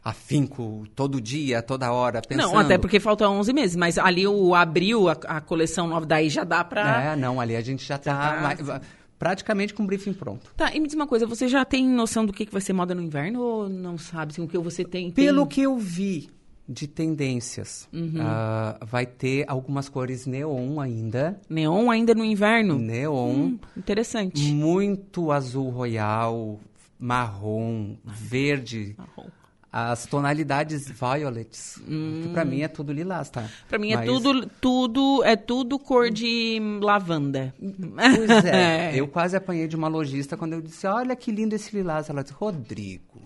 afinco 0.10 0.86
todo 0.96 1.22
dia, 1.22 1.62
toda 1.62 1.92
hora, 1.92 2.22
pensando. 2.22 2.52
Não, 2.52 2.58
até 2.58 2.78
porque 2.78 3.00
faltam 3.00 3.40
11 3.40 3.54
meses, 3.54 3.76
mas 3.76 3.98
ali 3.98 4.28
o 4.28 4.56
abril, 4.56 5.08
a, 5.08 5.14
a 5.14 5.42
coleção 5.42 5.88
nova, 5.88 6.06
daí 6.06 6.30
já 6.30 6.44
dá 6.44 6.64
para... 6.64 7.12
É, 7.12 7.16
não, 7.16 7.40
ali 7.40 7.56
a 7.56 7.62
gente 7.62 7.86
já 7.86 7.96
está 7.96 8.56
tá... 8.56 8.82
praticamente 9.18 9.74
com 9.74 9.84
o 9.84 9.86
briefing 9.86 10.14
pronto. 10.14 10.52
Tá, 10.58 10.74
e 10.74 10.80
me 10.80 10.88
diz 10.88 10.96
uma 10.96 11.08
coisa, 11.08 11.26
você 11.26 11.48
já 11.48 11.64
tem 11.64 11.88
noção 11.88 12.26
do 12.26 12.34
que, 12.34 12.46
que 12.46 12.52
vai 12.52 12.62
ser 12.62 12.74
moda 12.74 12.96
no 12.96 13.02
inverno 13.02 13.42
ou 13.42 13.70
não 13.70 13.98
sabe 13.98 14.32
assim, 14.32 14.42
o 14.42 14.48
que 14.48 14.58
você 14.58 14.84
tem? 14.84 15.12
Pelo 15.12 15.46
tem... 15.46 15.48
que 15.48 15.62
eu 15.62 15.78
vi 15.78 16.30
de 16.68 16.88
tendências, 16.88 17.88
uhum. 17.92 18.22
uh, 18.22 18.86
vai 18.86 19.06
ter 19.06 19.44
algumas 19.48 19.90
cores 19.90 20.28
neon 20.28 20.80
ainda. 20.80 21.40
Neon 21.50 21.90
ainda 21.90 22.14
no 22.14 22.24
inverno? 22.24 22.78
Neon. 22.78 23.32
Hum, 23.32 23.60
interessante. 23.76 24.40
Muito 24.52 25.32
azul 25.32 25.70
royal, 25.70 26.60
marrom, 27.00 27.96
verde. 28.06 28.96
Marrom 28.96 29.30
as 29.72 30.06
tonalidades 30.06 30.90
violets, 30.90 31.80
hum. 31.88 32.22
que 32.24 32.30
para 32.30 32.44
mim 32.44 32.62
é 32.62 32.68
tudo 32.68 32.92
lilás, 32.92 33.30
tá? 33.30 33.48
Para 33.68 33.78
mim 33.78 33.92
é 33.92 33.98
Mas... 33.98 34.06
tudo 34.08 34.48
tudo 34.62 35.24
é 35.24 35.36
tudo 35.36 35.78
cor 35.78 36.10
de 36.10 36.60
lavanda. 36.82 37.54
Pois 37.60 38.46
é, 38.46 38.94
eu 39.00 39.08
quase 39.08 39.38
apanhei 39.38 39.68
de 39.68 39.76
uma 39.76 39.88
lojista 39.88 40.36
quando 40.36 40.54
eu 40.54 40.62
disse: 40.62 40.88
"Olha 40.88 41.16
que 41.16 41.32
lindo 41.32 41.56
esse 41.56 41.76
lilás". 41.76 42.10
Ela 42.10 42.24
disse: 42.24 42.34
"Rodrigo, 42.34 43.22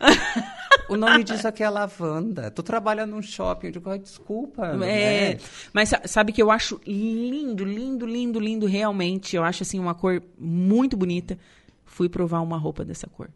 o 0.88 0.96
nome 0.96 1.24
disso 1.24 1.46
aqui 1.46 1.62
é 1.62 1.70
lavanda. 1.70 2.50
Tu 2.50 2.62
trabalha 2.62 3.06
num 3.06 3.22
shopping. 3.22 3.68
Eu 3.68 3.72
digo, 3.72 3.98
desculpa. 3.98 4.66
É. 4.66 5.34
Né? 5.34 5.38
Mas 5.72 5.92
sabe 6.06 6.32
que 6.32 6.42
eu 6.42 6.50
acho 6.50 6.80
lindo, 6.86 7.64
lindo, 7.64 8.06
lindo, 8.06 8.40
lindo, 8.40 8.66
realmente. 8.66 9.36
Eu 9.36 9.44
acho 9.44 9.62
assim 9.62 9.78
uma 9.78 9.94
cor 9.94 10.22
muito 10.38 10.96
bonita. 10.96 11.38
Fui 11.84 12.08
provar 12.08 12.40
uma 12.40 12.58
roupa 12.58 12.84
dessa 12.84 13.06
cor. 13.06 13.30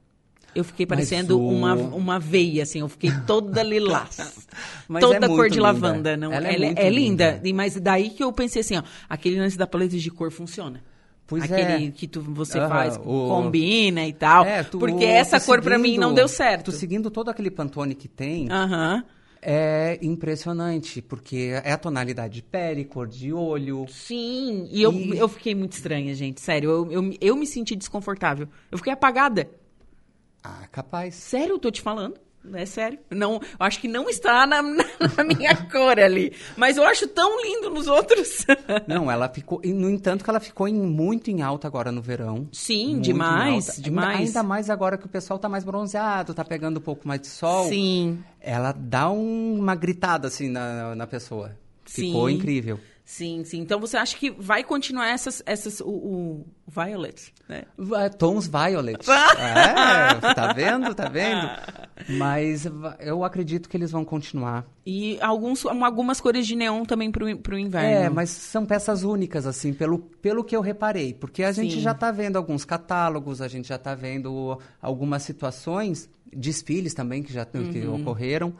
Eu 0.58 0.64
fiquei 0.64 0.84
parecendo 0.84 1.38
o... 1.38 1.48
uma, 1.48 1.74
uma 1.74 2.18
veia, 2.18 2.64
assim, 2.64 2.80
eu 2.80 2.88
fiquei 2.88 3.12
toda 3.28 3.62
lilás. 3.62 4.44
toda 4.98 5.26
é 5.26 5.28
cor 5.28 5.48
de 5.48 5.54
linda. 5.54 5.62
lavanda. 5.62 6.16
Não, 6.16 6.32
ela, 6.32 6.48
é, 6.48 6.54
ela 6.56 6.64
é, 6.64 6.74
é 6.76 6.90
linda. 6.90 7.40
linda. 7.40 7.54
Mas 7.54 7.76
daí 7.76 8.10
que 8.10 8.24
eu 8.24 8.32
pensei 8.32 8.60
assim, 8.60 8.76
ó, 8.76 8.82
aquele 9.08 9.38
lance 9.38 9.56
da 9.56 9.68
paleta 9.68 9.96
de 9.96 10.10
cor 10.10 10.32
funciona. 10.32 10.82
Pois 11.28 11.44
Aquele 11.44 11.88
é. 11.88 11.90
que 11.92 12.08
tu, 12.08 12.22
você 12.22 12.58
faz, 12.58 12.96
o... 12.96 13.28
combina 13.28 14.04
e 14.04 14.12
tal. 14.12 14.44
É, 14.46 14.64
tu, 14.64 14.78
porque 14.80 15.04
essa 15.04 15.38
cor 15.38 15.62
para 15.62 15.78
mim 15.78 15.96
não 15.96 16.12
deu 16.12 16.26
certo. 16.26 16.72
Tu 16.72 16.72
seguindo 16.72 17.08
todo 17.08 17.28
aquele 17.28 17.50
Pantone 17.50 17.94
que 17.94 18.08
tem, 18.08 18.50
Aham. 18.50 19.04
É 19.40 19.98
impressionante, 20.02 21.00
porque 21.00 21.52
é 21.62 21.72
a 21.72 21.78
tonalidade 21.78 22.34
de 22.34 22.42
pele, 22.42 22.84
cor 22.84 23.06
de 23.06 23.32
olho. 23.32 23.86
Sim, 23.88 24.68
e, 24.68 24.80
e... 24.80 24.82
Eu, 24.82 24.92
eu 25.14 25.28
fiquei 25.28 25.54
muito 25.54 25.74
estranha, 25.74 26.12
gente. 26.14 26.40
Sério, 26.40 26.70
eu, 26.70 26.90
eu, 26.90 27.14
eu 27.20 27.36
me 27.36 27.46
senti 27.46 27.76
desconfortável. 27.76 28.48
Eu 28.70 28.78
fiquei 28.78 28.92
apagada. 28.92 29.48
Ah, 30.42 30.66
capaz. 30.70 31.14
Sério, 31.14 31.54
eu 31.54 31.58
tô 31.58 31.70
te 31.70 31.82
falando. 31.82 32.14
É 32.54 32.64
sério. 32.64 32.98
Não, 33.10 33.34
eu 33.34 33.40
acho 33.58 33.80
que 33.80 33.88
não 33.88 34.08
está 34.08 34.46
na, 34.46 34.62
na, 34.62 35.24
minha 35.26 35.54
cor 35.70 35.98
ali. 35.98 36.32
Mas 36.56 36.76
eu 36.76 36.84
acho 36.84 37.06
tão 37.08 37.42
lindo 37.42 37.70
nos 37.70 37.86
outros. 37.86 38.46
não, 38.86 39.10
ela 39.10 39.28
ficou. 39.28 39.60
No 39.64 39.90
entanto, 39.90 40.24
que 40.24 40.30
ela 40.30 40.40
ficou 40.40 40.68
em, 40.68 40.74
muito 40.74 41.30
em 41.30 41.42
alta 41.42 41.66
agora 41.66 41.92
no 41.92 42.00
verão. 42.00 42.48
Sim, 42.52 43.00
demais. 43.00 43.76
demais. 43.78 44.08
Ainda, 44.08 44.28
ainda, 44.28 44.42
mais 44.42 44.70
agora 44.70 44.96
que 44.96 45.06
o 45.06 45.08
pessoal 45.08 45.38
tá 45.38 45.48
mais 45.48 45.64
bronzeado, 45.64 46.32
tá 46.32 46.44
pegando 46.44 46.78
um 46.78 46.82
pouco 46.82 47.06
mais 47.06 47.20
de 47.20 47.26
sol. 47.26 47.68
Sim. 47.68 48.22
Ela 48.40 48.72
dá 48.72 49.10
um, 49.10 49.58
uma 49.58 49.74
gritada 49.74 50.28
assim 50.28 50.48
na, 50.48 50.94
na 50.94 51.06
pessoa. 51.06 51.56
Ficou 51.84 52.28
Sim. 52.28 52.36
incrível. 52.36 52.78
Sim, 53.08 53.42
sim. 53.42 53.60
Então 53.60 53.80
você 53.80 53.96
acha 53.96 54.14
que 54.14 54.30
vai 54.30 54.62
continuar 54.62 55.08
essas, 55.08 55.42
essas 55.46 55.80
o, 55.80 55.88
o 55.88 56.46
violet, 56.66 57.32
né? 57.48 57.62
Tons 58.18 58.46
violet. 58.46 58.98
é, 59.08 60.34
tá 60.34 60.52
vendo, 60.52 60.94
tá 60.94 61.08
vendo? 61.08 61.48
Mas 62.18 62.66
eu 63.00 63.24
acredito 63.24 63.66
que 63.66 63.78
eles 63.78 63.90
vão 63.90 64.04
continuar. 64.04 64.66
E 64.84 65.18
alguns, 65.22 65.64
algumas 65.64 66.20
cores 66.20 66.46
de 66.46 66.54
neon 66.54 66.84
também 66.84 67.10
pro, 67.10 67.34
pro 67.38 67.58
inverno. 67.58 67.88
É, 67.88 68.10
mas 68.10 68.28
são 68.28 68.66
peças 68.66 69.04
únicas, 69.04 69.46
assim, 69.46 69.72
pelo, 69.72 70.00
pelo 70.00 70.44
que 70.44 70.54
eu 70.54 70.60
reparei. 70.60 71.14
Porque 71.14 71.42
a 71.42 71.54
sim. 71.54 71.62
gente 71.62 71.80
já 71.80 71.94
tá 71.94 72.12
vendo 72.12 72.36
alguns 72.36 72.62
catálogos, 72.62 73.40
a 73.40 73.48
gente 73.48 73.68
já 73.68 73.78
tá 73.78 73.94
vendo 73.94 74.60
algumas 74.82 75.22
situações, 75.22 76.10
desfiles 76.30 76.92
também 76.92 77.22
que 77.22 77.32
já 77.32 77.46
uhum. 77.54 77.72
que 77.72 77.86
ocorreram. 77.86 78.52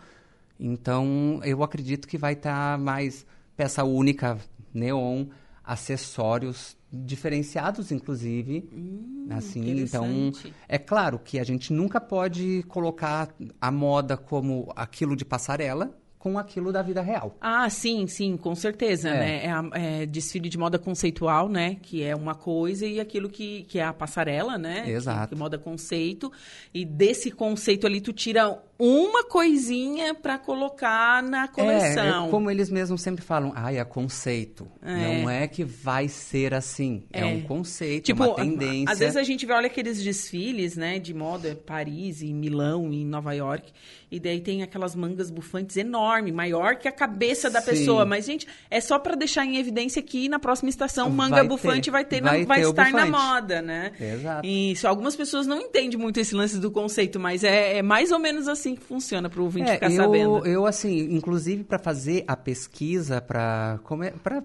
Então, 0.59 1.39
eu 1.45 1.63
acredito 1.63 2.09
que 2.09 2.17
vai 2.17 2.33
estar 2.33 2.73
tá 2.73 2.79
mais 2.79 3.27
peça 3.59 3.83
única, 3.83 4.39
neon, 4.73 5.27
acessórios 5.65 6.77
diferenciados, 6.93 7.91
inclusive. 7.91 8.71
Hum, 8.73 9.27
assim, 9.31 9.81
então 9.81 10.31
é 10.69 10.79
claro 10.79 11.19
que 11.19 11.41
a 11.41 11.45
gente 11.45 11.73
nunca 11.73 12.01
pode 12.01 12.63
colocar 12.69 13.35
a 13.61 13.71
moda 13.73 14.17
como 14.17 14.73
aquilo 14.77 15.17
de 15.17 15.25
passarela, 15.25 15.93
com 16.21 16.39
aquilo 16.39 16.73
da 16.73 16.83
vida 16.83 17.03
real. 17.03 17.37
Ah, 17.41 17.69
sim, 17.69 18.07
sim, 18.07 18.37
com 18.37 18.55
certeza, 18.55 19.09
é. 19.09 19.19
né? 19.19 19.45
É, 19.45 19.51
a, 19.51 19.71
é, 19.73 20.07
desfile 20.07 20.49
de 20.49 20.57
moda 20.57 20.79
conceitual, 20.79 21.49
né? 21.49 21.77
Que 21.83 22.03
é 22.05 22.15
uma 22.15 22.37
coisa 22.37 22.87
e 22.87 23.01
aquilo 23.01 23.29
que, 23.29 23.65
que 23.65 23.81
é 23.81 23.85
a 23.85 23.93
passarela, 23.93 24.57
né? 24.57 24.89
Exato. 24.89 25.29
Que, 25.29 25.35
que 25.35 25.39
moda 25.39 25.59
conceito. 25.59 26.31
E 26.73 26.85
desse 26.85 27.33
conceito 27.33 27.87
ali 27.89 28.01
tu 28.01 28.13
tira 28.13 28.57
uma 28.79 29.25
coisinha 29.25 30.15
para 30.15 30.39
colocar 30.39 31.21
na 31.23 31.45
é, 31.45 31.49
coleção. 31.49 32.27
É, 32.27 32.31
como 32.31 32.49
eles 32.51 32.71
mesmos 32.71 33.03
sempre 33.03 33.25
falam, 33.25 33.53
ai, 33.57 33.79
é 33.79 33.85
conceito. 33.85 34.69
É. 34.81 35.21
Não 35.21 35.29
é 35.29 35.49
que 35.49 35.65
vai 35.65 36.07
ser 36.07 36.55
assim. 36.55 37.05
É, 37.13 37.23
é 37.23 37.27
um 37.27 37.43
conceito, 37.43 38.05
tipo, 38.05 38.23
uma 38.23 38.35
tendência. 38.35 38.93
Às 38.93 39.01
vezes 39.01 39.17
a 39.17 39.25
gente 39.25 39.45
vê, 39.45 39.53
olha 39.53 39.67
aqueles 39.67 40.03
desfiles, 40.03 40.77
né, 40.77 40.99
de 40.99 41.13
moda, 41.13 41.59
Paris, 41.67 42.23
em 42.23 42.33
Milão, 42.33 42.93
em 42.93 43.05
Nova 43.05 43.33
York, 43.33 43.73
e 44.11 44.19
daí 44.19 44.41
tem 44.41 44.63
aquelas 44.63 44.95
mangas 44.95 45.31
bufantes 45.31 45.77
enorme, 45.77 46.31
maior 46.33 46.77
que 46.77 46.89
a 46.89 46.93
cabeça 46.93 47.51
da 47.51 47.61
Sim. 47.61 47.71
pessoa. 47.71 48.07
Mas, 48.07 48.25
gente, 48.25 48.47
é 48.71 48.81
só 48.81 48.99
para 48.99 49.15
deixar 49.15 49.45
em 49.45 49.59
evidência 49.59 50.01
que 50.01 50.29
na 50.29 50.39
próxima 50.39 50.71
estação 50.71 51.11
manga 51.11 51.37
vai 51.37 51.49
bufante 51.49 51.83
ter, 51.83 51.91
vai 51.91 52.05
ter, 52.05 52.23
vai, 52.23 52.45
vai 52.47 52.63
ter 52.63 52.69
estar 52.69 52.93
na 52.93 53.07
moda, 53.07 53.61
né? 53.61 53.93
Exato. 54.01 54.47
Isso. 54.47 54.87
Algumas 54.87 55.15
pessoas 55.15 55.47
não 55.47 55.61
entendem 55.61 55.99
muito 55.99 56.19
esse 56.19 56.35
lance 56.35 56.59
do 56.59 56.71
conceito, 56.71 57.21
mas 57.21 57.45
é, 57.45 57.79
é 57.79 57.83
mais 57.83 58.11
ou 58.11 58.19
menos 58.19 58.49
assim 58.49 58.68
assim 58.69 58.75
que 58.75 58.83
funciona 58.83 59.29
para 59.29 59.41
o 59.41 59.45
ouvinte 59.45 59.71
é, 59.71 59.75
ficar 59.75 59.91
eu, 59.91 59.97
sabendo. 59.97 60.47
Eu, 60.47 60.67
assim, 60.67 61.15
inclusive 61.15 61.65
para 61.65 61.79
fazer 61.79 62.25
a 62.27 62.37
pesquisa, 62.37 63.21
para 63.21 63.81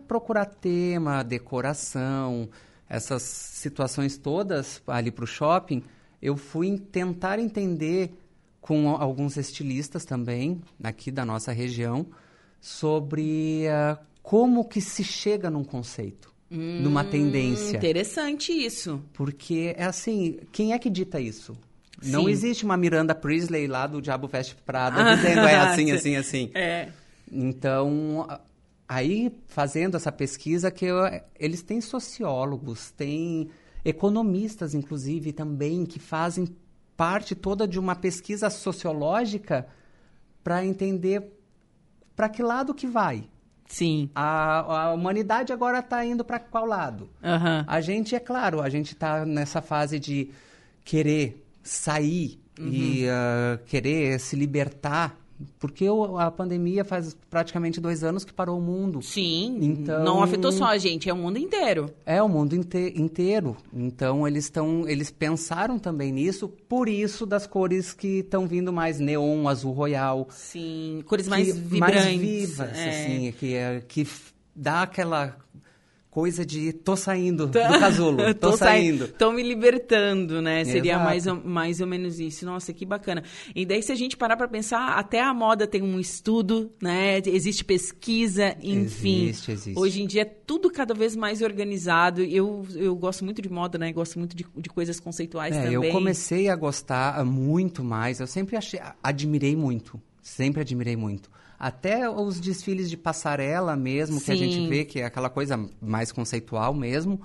procurar 0.08 0.46
tema, 0.46 1.24
decoração, 1.24 2.50
essas 2.90 3.24
situações 3.24 4.18
todas 4.18 4.82
ali 4.88 5.12
para 5.12 5.24
o 5.24 5.28
shopping, 5.28 5.84
eu 6.22 6.38
fui 6.38 6.78
tentar 6.78 7.40
entender 7.40 8.14
com 8.62 8.90
alguns 8.90 9.36
estilistas 9.36 10.06
também, 10.06 10.62
aqui 10.82 11.12
da 11.12 11.26
nossa 11.26 11.52
região, 11.52 12.06
sobre 12.62 13.66
uh, 13.68 14.02
como 14.22 14.64
que 14.64 14.80
se 14.80 15.04
chega 15.04 15.50
num 15.50 15.66
conceito. 15.66 16.32
Hum, 16.50 16.82
numa 16.82 17.04
tendência. 17.04 17.76
Interessante 17.76 18.52
isso. 18.52 19.04
Porque 19.12 19.74
é 19.76 19.86
assim, 19.86 20.40
quem 20.52 20.72
é 20.72 20.78
que 20.78 20.90
dita 20.90 21.20
isso? 21.20 21.58
Não 22.06 22.30
existe 22.30 22.66
uma 22.66 22.78
Miranda 22.78 23.14
Priestley 23.16 23.68
lá 23.68 23.88
do 23.88 24.02
Diabo 24.02 24.28
Veste 24.28 24.56
Prada 24.56 25.16
dizendo 25.16 25.42
é 25.42 25.56
assim, 25.56 25.92
assim, 25.94 26.16
assim. 26.16 26.52
É. 26.54 26.90
Então, 27.32 28.28
aí, 28.88 29.36
fazendo 29.48 29.98
essa 29.98 30.12
pesquisa, 30.12 30.70
que 30.70 30.86
eu, 30.86 31.00
eles 31.40 31.64
têm 31.64 31.82
sociólogos, 31.82 32.92
têm 32.92 33.50
economistas, 33.84 34.74
inclusive, 34.74 35.34
também, 35.34 35.86
que 35.86 36.00
fazem 36.00 36.48
parte 36.96 37.36
toda 37.36 37.68
de 37.68 37.80
uma 37.80 37.96
pesquisa 37.96 38.50
sociológica 38.50 39.68
para 40.44 40.64
entender 40.66 41.40
para 42.16 42.30
que 42.30 42.44
lado 42.44 42.74
que 42.74 42.86
vai. 42.86 43.28
Sim. 43.68 44.10
A, 44.14 44.84
a 44.84 44.94
humanidade 44.94 45.52
agora 45.52 45.80
está 45.80 46.06
indo 46.06 46.24
para 46.24 46.40
qual 46.40 46.66
lado? 46.66 47.10
Uhum. 47.24 47.64
A 47.66 47.82
gente, 47.82 48.14
é 48.16 48.20
claro, 48.20 48.62
a 48.62 48.70
gente 48.70 48.94
está 48.94 49.26
nessa 49.26 49.62
fase 49.62 50.00
de 50.00 50.30
querer 50.84 51.43
sair 51.64 52.40
uhum. 52.60 52.68
e 52.68 53.06
uh, 53.06 53.64
querer 53.66 54.20
se 54.20 54.36
libertar 54.36 55.18
porque 55.60 55.86
a 56.20 56.32
pandemia 56.32 56.84
faz 56.84 57.16
praticamente 57.30 57.82
dois 57.82 58.04
anos 58.04 58.24
que 58.24 58.34
parou 58.34 58.58
o 58.58 58.62
mundo. 58.62 59.02
Sim. 59.02 59.58
Então, 59.62 60.04
não 60.04 60.24
afetou 60.24 60.52
só 60.52 60.66
a 60.66 60.78
gente, 60.78 61.10
é 61.10 61.14
o 61.14 61.18
mundo 61.18 61.38
inteiro. 61.38 61.90
É 62.06 62.22
o 62.22 62.30
mundo 62.30 62.56
inte 62.56 62.94
inteiro. 62.96 63.58
Então 63.74 64.28
eles 64.28 64.46
estão, 64.46 64.88
eles 64.88 65.12
pensaram 65.12 65.80
também 65.80 66.12
nisso. 66.12 66.48
Por 66.48 66.88
isso 66.88 67.26
das 67.26 67.48
cores 67.48 67.94
que 67.94 68.20
estão 68.20 68.48
vindo 68.48 68.72
mais 68.72 69.00
neon, 69.00 69.48
azul 69.48 69.74
royal. 69.74 70.28
Sim, 70.30 71.04
cores 71.06 71.28
mais 71.28 71.58
vibrantes. 71.58 72.06
Mais 72.06 72.20
vivas, 72.20 72.78
é. 72.78 72.90
assim, 72.90 73.34
que 73.38 73.56
é, 73.56 73.82
que 73.88 74.08
dá 74.56 74.84
aquela 74.84 75.38
coisa 76.14 76.46
de 76.46 76.72
tô 76.72 76.96
saindo 76.96 77.48
do 77.48 77.60
casulo, 77.60 78.18
tô, 78.36 78.52
tô 78.52 78.58
saindo. 78.58 79.08
Tô 79.08 79.32
me 79.32 79.42
libertando, 79.42 80.44
né? 80.44 80.64
Seria 80.64 81.00
mais 81.00 81.26
ou, 81.26 81.44
mais 81.44 81.82
ou 81.82 81.88
menos 81.88 82.20
isso. 82.20 82.46
Nossa, 82.46 82.72
que 82.72 82.86
bacana. 82.86 83.24
E 83.56 83.66
daí, 83.66 83.82
se 83.82 83.92
a 83.92 83.96
gente 83.96 84.16
parar 84.16 84.38
para 84.38 84.48
pensar, 84.48 84.90
até 84.90 85.20
a 85.20 85.34
moda 85.34 85.66
tem 85.66 85.82
um 85.82 86.00
estudo, 86.00 86.72
né? 86.80 87.20
Existe 87.26 87.66
pesquisa, 87.66 88.56
enfim. 88.62 89.24
Existe, 89.24 89.52
existe. 89.54 89.80
Hoje 89.80 90.04
em 90.04 90.06
dia 90.06 90.22
é 90.22 90.26
tudo 90.26 90.70
cada 90.70 90.94
vez 90.94 91.16
mais 91.16 91.42
organizado. 91.42 92.22
Eu, 92.22 92.64
eu 92.76 92.96
gosto 92.96 93.26
muito 93.26 93.42
de 93.42 93.50
moda, 93.50 93.80
né? 93.80 93.92
Gosto 93.92 94.20
muito 94.20 94.36
de, 94.36 94.46
de 94.56 94.70
coisas 94.70 95.00
conceituais 95.00 95.56
é, 95.56 95.64
também. 95.64 95.74
Eu 95.74 95.92
comecei 95.92 96.48
a 96.48 96.56
gostar 96.56 97.26
muito 97.26 97.84
mais. 97.84 98.20
Eu 98.20 98.28
sempre 98.28 98.56
achei, 98.56 98.80
admirei 99.02 99.56
muito. 99.56 100.00
Sempre 100.22 100.62
admirei 100.62 100.96
muito. 100.96 101.28
Até 101.60 102.10
os 102.10 102.40
desfiles 102.40 102.90
de 102.90 102.98
passarela 102.98 103.76
mesmo, 103.76 104.20
Sim. 104.20 104.26
que 104.26 104.32
a 104.32 104.36
gente 104.36 104.68
vê, 104.68 104.86
que 104.86 105.00
é 105.00 105.06
aquela 105.06 105.30
coisa 105.30 105.58
mais 105.82 106.12
conceitual 106.12 106.74
mesmo. 106.74 107.22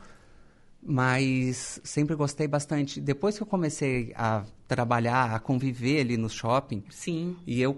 Mas 0.80 1.80
sempre 1.82 2.14
gostei 2.14 2.46
bastante. 2.46 3.00
Depois 3.00 3.36
que 3.36 3.42
eu 3.42 3.46
comecei 3.46 4.12
a 4.14 4.44
trabalhar, 4.66 5.34
a 5.34 5.40
conviver 5.40 6.00
ali 6.00 6.16
no 6.16 6.30
shopping. 6.30 6.84
Sim. 6.88 7.36
E 7.46 7.60
eu, 7.60 7.76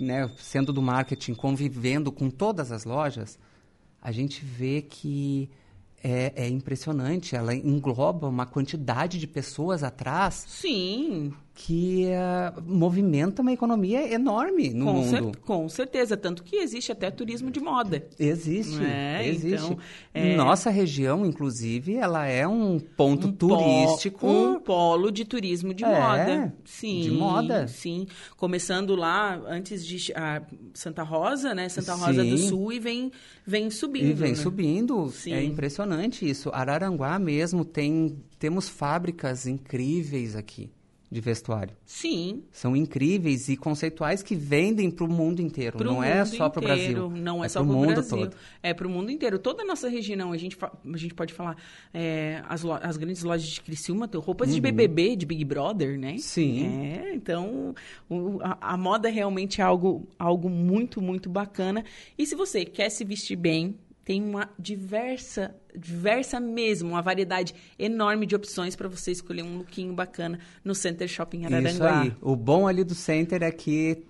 né, 0.00 0.30
sendo 0.38 0.72
do 0.72 0.80
marketing, 0.80 1.34
convivendo 1.34 2.10
com 2.10 2.30
todas 2.30 2.72
as 2.72 2.84
lojas, 2.84 3.38
a 4.00 4.10
gente 4.10 4.42
vê 4.44 4.80
que 4.80 5.50
é, 6.02 6.32
é, 6.34 6.48
impressionante. 6.48 7.36
Ela 7.36 7.54
engloba 7.54 8.28
uma 8.28 8.46
quantidade 8.46 9.18
de 9.18 9.26
pessoas 9.26 9.82
atrás. 9.82 10.44
Sim 10.48 11.34
que 11.54 12.06
uh, 12.06 12.62
movimenta 12.66 13.42
uma 13.42 13.52
economia 13.52 14.12
enorme 14.12 14.70
no 14.70 14.86
com 14.86 14.92
mundo. 14.94 15.08
Cer 15.10 15.36
com 15.42 15.68
certeza, 15.68 16.16
tanto 16.16 16.42
que 16.42 16.56
existe 16.56 16.90
até 16.90 17.10
turismo 17.10 17.50
de 17.50 17.60
moda. 17.60 18.06
Existe, 18.18 18.82
é, 18.82 19.28
existe. 19.28 19.66
Então, 19.66 19.78
é... 20.14 20.34
Nossa 20.34 20.70
região, 20.70 21.26
inclusive, 21.26 21.94
ela 21.96 22.26
é 22.26 22.48
um 22.48 22.78
ponto 22.78 23.28
um 23.28 23.32
turístico. 23.32 24.26
um 24.26 24.60
polo 24.60 25.10
de 25.10 25.24
turismo 25.24 25.74
de 25.74 25.84
é, 25.84 25.88
moda. 25.88 26.54
Sim. 26.64 27.00
De 27.02 27.10
moda. 27.10 27.68
Sim. 27.68 28.06
Começando 28.36 28.96
lá 28.96 29.38
antes 29.46 29.86
de 29.86 30.12
Santa 30.72 31.02
Rosa, 31.02 31.54
né? 31.54 31.68
Santa 31.68 31.94
Rosa 31.94 32.22
Sim. 32.22 32.30
do 32.30 32.38
Sul 32.38 32.72
e 32.72 32.80
vem, 32.80 33.12
vem 33.46 33.70
subindo. 33.70 34.06
E 34.06 34.12
vem 34.14 34.30
né? 34.30 34.36
subindo. 34.36 35.10
Sim. 35.10 35.34
É 35.34 35.44
impressionante 35.44 36.28
isso. 36.28 36.50
Araranguá 36.52 37.18
mesmo 37.18 37.64
tem. 37.64 38.16
Temos 38.38 38.68
fábricas 38.68 39.46
incríveis 39.46 40.34
aqui 40.34 40.70
de 41.12 41.20
vestuário. 41.20 41.76
Sim. 41.84 42.42
São 42.50 42.74
incríveis 42.74 43.48
e 43.50 43.56
conceituais 43.56 44.22
que 44.22 44.34
vendem 44.34 44.90
para 44.90 45.04
o 45.04 45.08
mundo 45.08 45.42
inteiro. 45.42 45.76
Pro 45.76 45.86
não 45.92 46.02
é 46.02 46.24
mundo 46.24 46.26
só 46.36 46.48
para 46.48 46.58
o 46.60 46.62
Brasil. 46.62 47.10
Não 47.10 47.42
é, 47.42 47.46
é 47.46 47.48
só 47.50 47.62
para 47.62 47.70
o 47.70 47.74
mundo 47.74 47.92
Brasil. 47.92 48.16
todo. 48.18 48.36
É 48.62 48.72
para 48.72 48.86
o 48.86 48.90
mundo 48.90 49.10
inteiro. 49.10 49.38
Toda 49.38 49.62
a 49.62 49.66
nossa 49.66 49.90
região, 49.90 50.32
a 50.32 50.36
gente, 50.38 50.56
a 50.62 50.96
gente 50.96 51.12
pode 51.12 51.34
falar, 51.34 51.56
é, 51.92 52.42
as, 52.48 52.64
as 52.64 52.96
grandes 52.96 53.22
lojas 53.22 53.46
de 53.46 53.60
Criciúma 53.60 54.08
tem 54.08 54.18
roupas 54.18 54.48
Uhum. 54.48 54.54
de 54.54 54.60
BBB, 54.62 55.14
de 55.16 55.26
Big 55.26 55.44
Brother, 55.44 55.98
né? 55.98 56.16
Sim. 56.18 56.66
É, 56.86 57.14
então 57.14 57.74
o, 58.08 58.38
a, 58.42 58.72
a 58.72 58.76
moda 58.78 59.10
realmente 59.10 59.60
é 59.60 59.64
algo, 59.64 60.08
algo 60.18 60.48
muito, 60.48 61.02
muito 61.02 61.28
bacana. 61.28 61.84
E 62.16 62.24
se 62.26 62.34
você 62.34 62.64
quer 62.64 62.88
se 62.88 63.04
vestir 63.04 63.36
bem, 63.36 63.76
tem 64.04 64.22
uma 64.22 64.50
diversa, 64.58 65.54
diversa 65.76 66.40
mesmo, 66.40 66.90
uma 66.90 67.02
variedade 67.02 67.54
enorme 67.78 68.26
de 68.26 68.34
opções 68.34 68.74
para 68.74 68.88
você 68.88 69.12
escolher 69.12 69.42
um 69.42 69.58
lookinho 69.58 69.94
bacana 69.94 70.38
no 70.64 70.74
Center 70.74 71.06
Shopping 71.06 71.44
Araranguá. 71.44 71.70
Isso 71.70 71.84
aí. 71.84 72.16
O 72.20 72.34
bom 72.34 72.66
ali 72.66 72.82
do 72.82 72.94
Center 72.94 73.42
é 73.42 73.50
que 73.50 74.04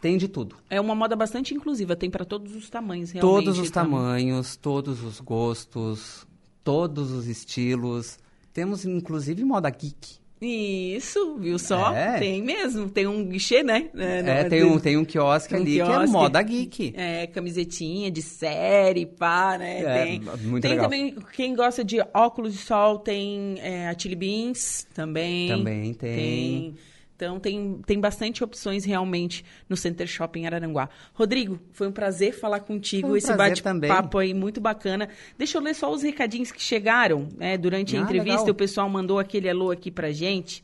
tem 0.00 0.16
de 0.16 0.28
tudo. 0.28 0.56
É 0.68 0.80
uma 0.80 0.94
moda 0.94 1.16
bastante 1.16 1.54
inclusiva, 1.54 1.96
tem 1.96 2.10
para 2.10 2.24
todos 2.24 2.54
os 2.54 2.68
tamanhos, 2.68 3.10
realmente. 3.10 3.44
Todos 3.44 3.58
os 3.58 3.70
tá? 3.70 3.82
tamanhos, 3.82 4.56
todos 4.56 5.02
os 5.02 5.20
gostos, 5.20 6.26
todos 6.62 7.10
os 7.10 7.26
estilos. 7.26 8.18
Temos 8.52 8.84
inclusive 8.84 9.44
moda 9.44 9.70
geek. 9.70 10.18
Isso, 10.40 11.36
viu 11.38 11.58
só? 11.58 11.92
É. 11.92 12.18
Tem 12.18 12.40
mesmo, 12.42 12.88
tem 12.88 13.06
um 13.06 13.24
guichê, 13.24 13.62
né? 13.62 13.88
É, 13.96 14.44
tem 14.44 14.64
um, 14.64 14.78
tem 14.78 14.96
um 14.96 15.04
quiosque 15.04 15.52
um 15.54 15.56
ali 15.56 15.74
que 15.74 15.80
é 15.80 15.84
quiosque. 15.84 16.10
moda 16.12 16.42
geek. 16.42 16.92
É, 16.96 17.26
camisetinha 17.26 18.10
de 18.10 18.22
série, 18.22 19.04
pá, 19.04 19.58
né? 19.58 19.80
É, 19.80 20.04
tem 20.04 20.20
muito 20.20 20.62
tem 20.62 20.70
legal. 20.70 20.84
também, 20.84 21.16
quem 21.32 21.54
gosta 21.56 21.84
de 21.84 21.98
óculos 22.14 22.52
de 22.52 22.58
sol, 22.60 22.98
tem 22.98 23.56
é, 23.58 23.88
a 23.88 23.98
Chili 23.98 24.14
Beans 24.14 24.86
também. 24.94 25.48
Também 25.48 25.94
tem. 25.94 26.16
Tem. 26.16 26.74
Então 27.18 27.40
tem, 27.40 27.80
tem 27.84 27.98
bastante 27.98 28.44
opções 28.44 28.84
realmente 28.84 29.44
no 29.68 29.76
Center 29.76 30.06
Shopping 30.06 30.46
Araranguá. 30.46 30.88
Rodrigo, 31.12 31.58
foi 31.72 31.88
um 31.88 31.92
prazer 31.92 32.32
falar 32.32 32.60
contigo. 32.60 33.08
Um 33.08 33.16
Esse 33.16 33.34
bate-papo 33.34 34.18
aí 34.18 34.32
muito 34.32 34.60
bacana. 34.60 35.08
Deixa 35.36 35.58
eu 35.58 35.62
ler 35.62 35.74
só 35.74 35.92
os 35.92 36.00
recadinhos 36.00 36.52
que 36.52 36.62
chegaram 36.62 37.28
né, 37.36 37.58
durante 37.58 37.96
a 37.96 37.98
Ah, 37.98 38.02
entrevista. 38.04 38.38
legal. 38.42 38.50
O 38.52 38.54
pessoal 38.54 38.88
mandou 38.88 39.18
aquele 39.18 39.48
alô 39.50 39.72
aqui 39.72 39.90
pra 39.90 40.12
gente. 40.12 40.62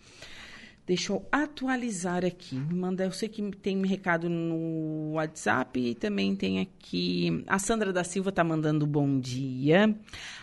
Deixa 0.86 1.14
eu 1.14 1.26
atualizar 1.32 2.26
aqui. 2.26 2.56
Me 2.56 2.74
Manda, 2.74 3.04
eu 3.04 3.10
sei 3.10 3.26
que 3.26 3.40
tem 3.52 3.86
recado 3.86 4.28
no 4.28 5.12
WhatsApp 5.14 5.80
e 5.80 5.94
também 5.94 6.36
tem 6.36 6.60
aqui. 6.60 7.42
A 7.46 7.58
Sandra 7.58 7.90
da 7.90 8.04
Silva 8.04 8.30
tá 8.30 8.44
mandando 8.44 8.86
bom 8.86 9.18
dia. 9.18 9.94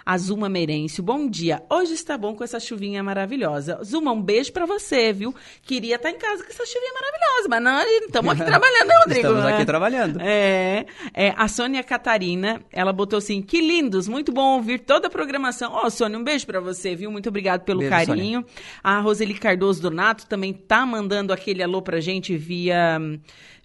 A 0.04 0.18
Zuma 0.18 0.50
Merencio, 0.50 1.04
bom 1.04 1.30
dia. 1.30 1.62
Hoje 1.70 1.94
está 1.94 2.18
bom 2.18 2.36
com 2.36 2.44
essa 2.44 2.60
chuvinha 2.60 3.04
maravilhosa. 3.04 3.80
Zuma, 3.84 4.12
um 4.12 4.22
beijo 4.22 4.52
pra 4.52 4.66
você, 4.66 5.14
viu? 5.14 5.36
Queria 5.62 5.98
estar 5.98 6.10
em 6.10 6.18
casa 6.18 6.44
com 6.44 6.50
essa 6.50 6.66
chuvinha 6.66 6.92
maravilhosa, 6.92 7.48
mas 7.48 7.62
não, 7.62 8.06
estamos 8.08 8.32
aqui 8.34 8.42
trabalhando, 8.50 8.88
né, 8.88 8.96
Rodrigo? 8.98 9.28
Estamos 9.28 9.46
aqui 9.46 9.66
trabalhando. 9.66 10.20
É, 10.22 10.88
é, 11.14 11.36
a 11.38 11.48
Sônia 11.48 11.84
Catarina, 11.84 12.64
ela 12.72 12.92
botou 12.92 13.18
assim, 13.18 13.44
que 13.44 13.62
lindos, 13.62 14.08
muito 14.08 14.32
bom 14.32 14.56
ouvir 14.56 14.80
toda 14.80 15.06
a 15.06 15.10
programação. 15.12 15.72
Ó, 15.72 15.88
Sônia, 15.92 16.18
um 16.18 16.24
beijo 16.24 16.48
pra 16.48 16.60
você, 16.60 16.96
viu? 16.96 17.12
Muito 17.12 17.30
obrigado 17.30 17.62
pelo 17.62 17.82
Beijo, 17.82 17.92
carinho. 17.94 18.44
A 18.84 19.00
Roseli 19.02 19.36
Cardoso 19.36 19.80
Donato 19.80 20.31
também 20.32 20.54
tá 20.54 20.86
mandando 20.86 21.34
aquele 21.34 21.62
alô 21.62 21.82
pra 21.82 22.00
gente 22.00 22.38
via, 22.38 22.98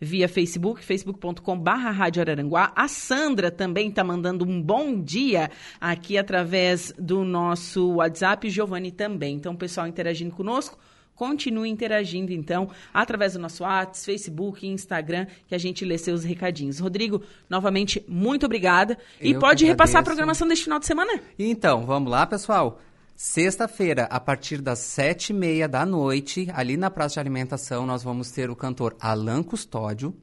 via 0.00 0.28
Facebook, 0.28 0.84
facebook.com 0.84 1.56
barra 1.56 1.92
Rádio 1.92 2.20
Araranguá. 2.20 2.72
A 2.74 2.88
Sandra 2.88 3.52
também 3.52 3.88
tá 3.88 4.02
mandando 4.02 4.44
um 4.44 4.60
bom 4.60 5.00
dia 5.00 5.48
aqui 5.80 6.18
através 6.18 6.92
do 6.98 7.24
nosso 7.24 7.94
WhatsApp, 7.94 8.50
Giovanni 8.50 8.90
também. 8.90 9.36
Então, 9.36 9.52
o 9.52 9.56
pessoal 9.56 9.86
interagindo 9.86 10.34
conosco, 10.34 10.76
Continue 11.14 11.70
interagindo, 11.70 12.30
então, 12.30 12.68
através 12.92 13.32
do 13.32 13.38
nosso 13.38 13.62
WhatsApp, 13.62 14.04
Facebook, 14.04 14.66
Instagram, 14.66 15.26
que 15.48 15.54
a 15.54 15.58
gente 15.58 15.82
lê 15.82 15.96
seus 15.96 16.24
recadinhos. 16.24 16.78
Rodrigo, 16.78 17.22
novamente, 17.48 18.04
muito 18.06 18.44
obrigada. 18.44 18.98
E 19.18 19.30
Eu 19.30 19.40
pode 19.40 19.64
repassar 19.64 20.02
a 20.02 20.04
programação 20.04 20.46
deste 20.46 20.64
final 20.64 20.78
de 20.78 20.84
semana? 20.84 21.18
Então, 21.38 21.86
vamos 21.86 22.10
lá, 22.10 22.26
pessoal. 22.26 22.82
Sexta-feira, 23.18 24.04
a 24.10 24.20
partir 24.20 24.60
das 24.60 24.80
sete 24.80 25.30
e 25.30 25.32
meia 25.32 25.66
da 25.66 25.86
noite, 25.86 26.50
ali 26.52 26.76
na 26.76 26.90
Praça 26.90 27.14
de 27.14 27.20
Alimentação, 27.20 27.86
nós 27.86 28.02
vamos 28.02 28.30
ter 28.30 28.50
o 28.50 28.54
cantor 28.54 28.94
Alan 29.00 29.42
Custódio. 29.42 30.14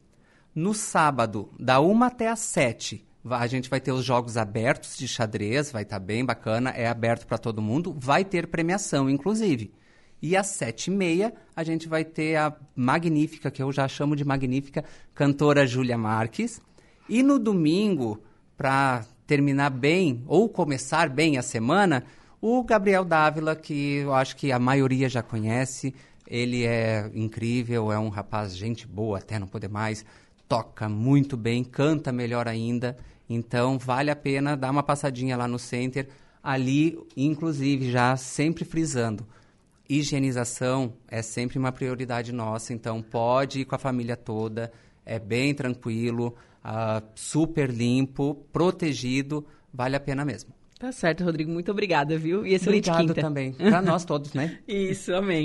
No 0.53 0.75
sábado, 0.75 1.49
da 1.59 1.79
uma 1.79 2.05
até 2.05 2.29
às 2.29 2.37
sete, 2.37 3.03
a 3.27 3.47
gente 3.47 3.67
vai 3.67 3.81
ter 3.81 3.91
os 3.91 4.05
jogos 4.05 4.37
abertos 4.37 4.95
de 4.95 5.07
xadrez, 5.07 5.71
vai 5.71 5.81
estar 5.81 5.97
bem 5.97 6.23
bacana, 6.23 6.69
é 6.69 6.87
aberto 6.87 7.25
para 7.25 7.39
todo 7.39 7.63
mundo, 7.63 7.97
vai 7.97 8.23
ter 8.23 8.45
premiação, 8.45 9.09
inclusive. 9.09 9.73
E 10.21 10.37
às 10.37 10.47
sete 10.49 10.91
e 10.91 10.91
meia, 10.91 11.33
a 11.55 11.63
gente 11.63 11.89
vai 11.89 12.05
ter 12.05 12.35
a 12.35 12.55
magnífica, 12.75 13.49
que 13.49 13.63
eu 13.63 13.71
já 13.71 13.87
chamo 13.87 14.15
de 14.15 14.23
magnífica, 14.23 14.85
cantora 15.15 15.65
Júlia 15.65 15.97
Marques. 15.97 16.61
E 17.09 17.23
no 17.23 17.39
domingo, 17.39 18.21
para 18.55 19.03
terminar 19.25 19.71
bem, 19.71 20.23
ou 20.27 20.47
começar 20.47 21.09
bem 21.09 21.39
a 21.39 21.41
semana, 21.41 22.03
o 22.45 22.61
Gabriel 22.61 23.05
Dávila, 23.05 23.55
que 23.55 23.99
eu 23.99 24.13
acho 24.13 24.35
que 24.35 24.51
a 24.51 24.59
maioria 24.59 25.07
já 25.07 25.23
conhece. 25.23 25.95
Ele 26.27 26.65
é 26.65 27.09
incrível, 27.15 27.89
é 27.89 27.97
um 27.97 28.09
rapaz 28.09 28.53
gente 28.53 28.85
boa, 28.85 29.19
até 29.19 29.39
não 29.39 29.47
poder 29.47 29.69
mais, 29.69 30.05
toca 30.45 30.89
muito 30.89 31.37
bem, 31.37 31.63
canta 31.63 32.11
melhor 32.11 32.45
ainda. 32.45 32.97
Então, 33.29 33.79
vale 33.79 34.11
a 34.11 34.15
pena 34.15 34.57
dar 34.57 34.71
uma 34.71 34.83
passadinha 34.83 35.37
lá 35.37 35.47
no 35.47 35.57
center. 35.57 36.09
Ali, 36.43 36.99
inclusive, 37.15 37.89
já 37.89 38.17
sempre 38.17 38.65
frisando, 38.65 39.25
higienização 39.87 40.95
é 41.07 41.21
sempre 41.21 41.57
uma 41.57 41.71
prioridade 41.71 42.33
nossa. 42.33 42.73
Então, 42.73 43.01
pode 43.01 43.61
ir 43.61 43.65
com 43.65 43.75
a 43.75 43.79
família 43.79 44.17
toda, 44.17 44.69
é 45.05 45.17
bem 45.17 45.55
tranquilo, 45.55 46.35
uh, 46.61 47.01
super 47.15 47.69
limpo, 47.69 48.35
protegido, 48.51 49.47
vale 49.73 49.95
a 49.95 49.99
pena 50.01 50.25
mesmo. 50.25 50.53
Tá 50.83 50.91
certo, 50.91 51.23
Rodrigo. 51.23 51.49
Muito 51.49 51.71
obrigada, 51.71 52.17
viu? 52.17 52.45
E 52.45 52.53
excelente 52.53 52.89
Obrigado 52.89 53.07
quinta. 53.15 53.21
também. 53.21 53.53
Para 53.53 53.81
nós 53.81 54.03
todos, 54.03 54.33
né? 54.33 54.59
Isso, 54.67 55.13
amém. 55.15 55.41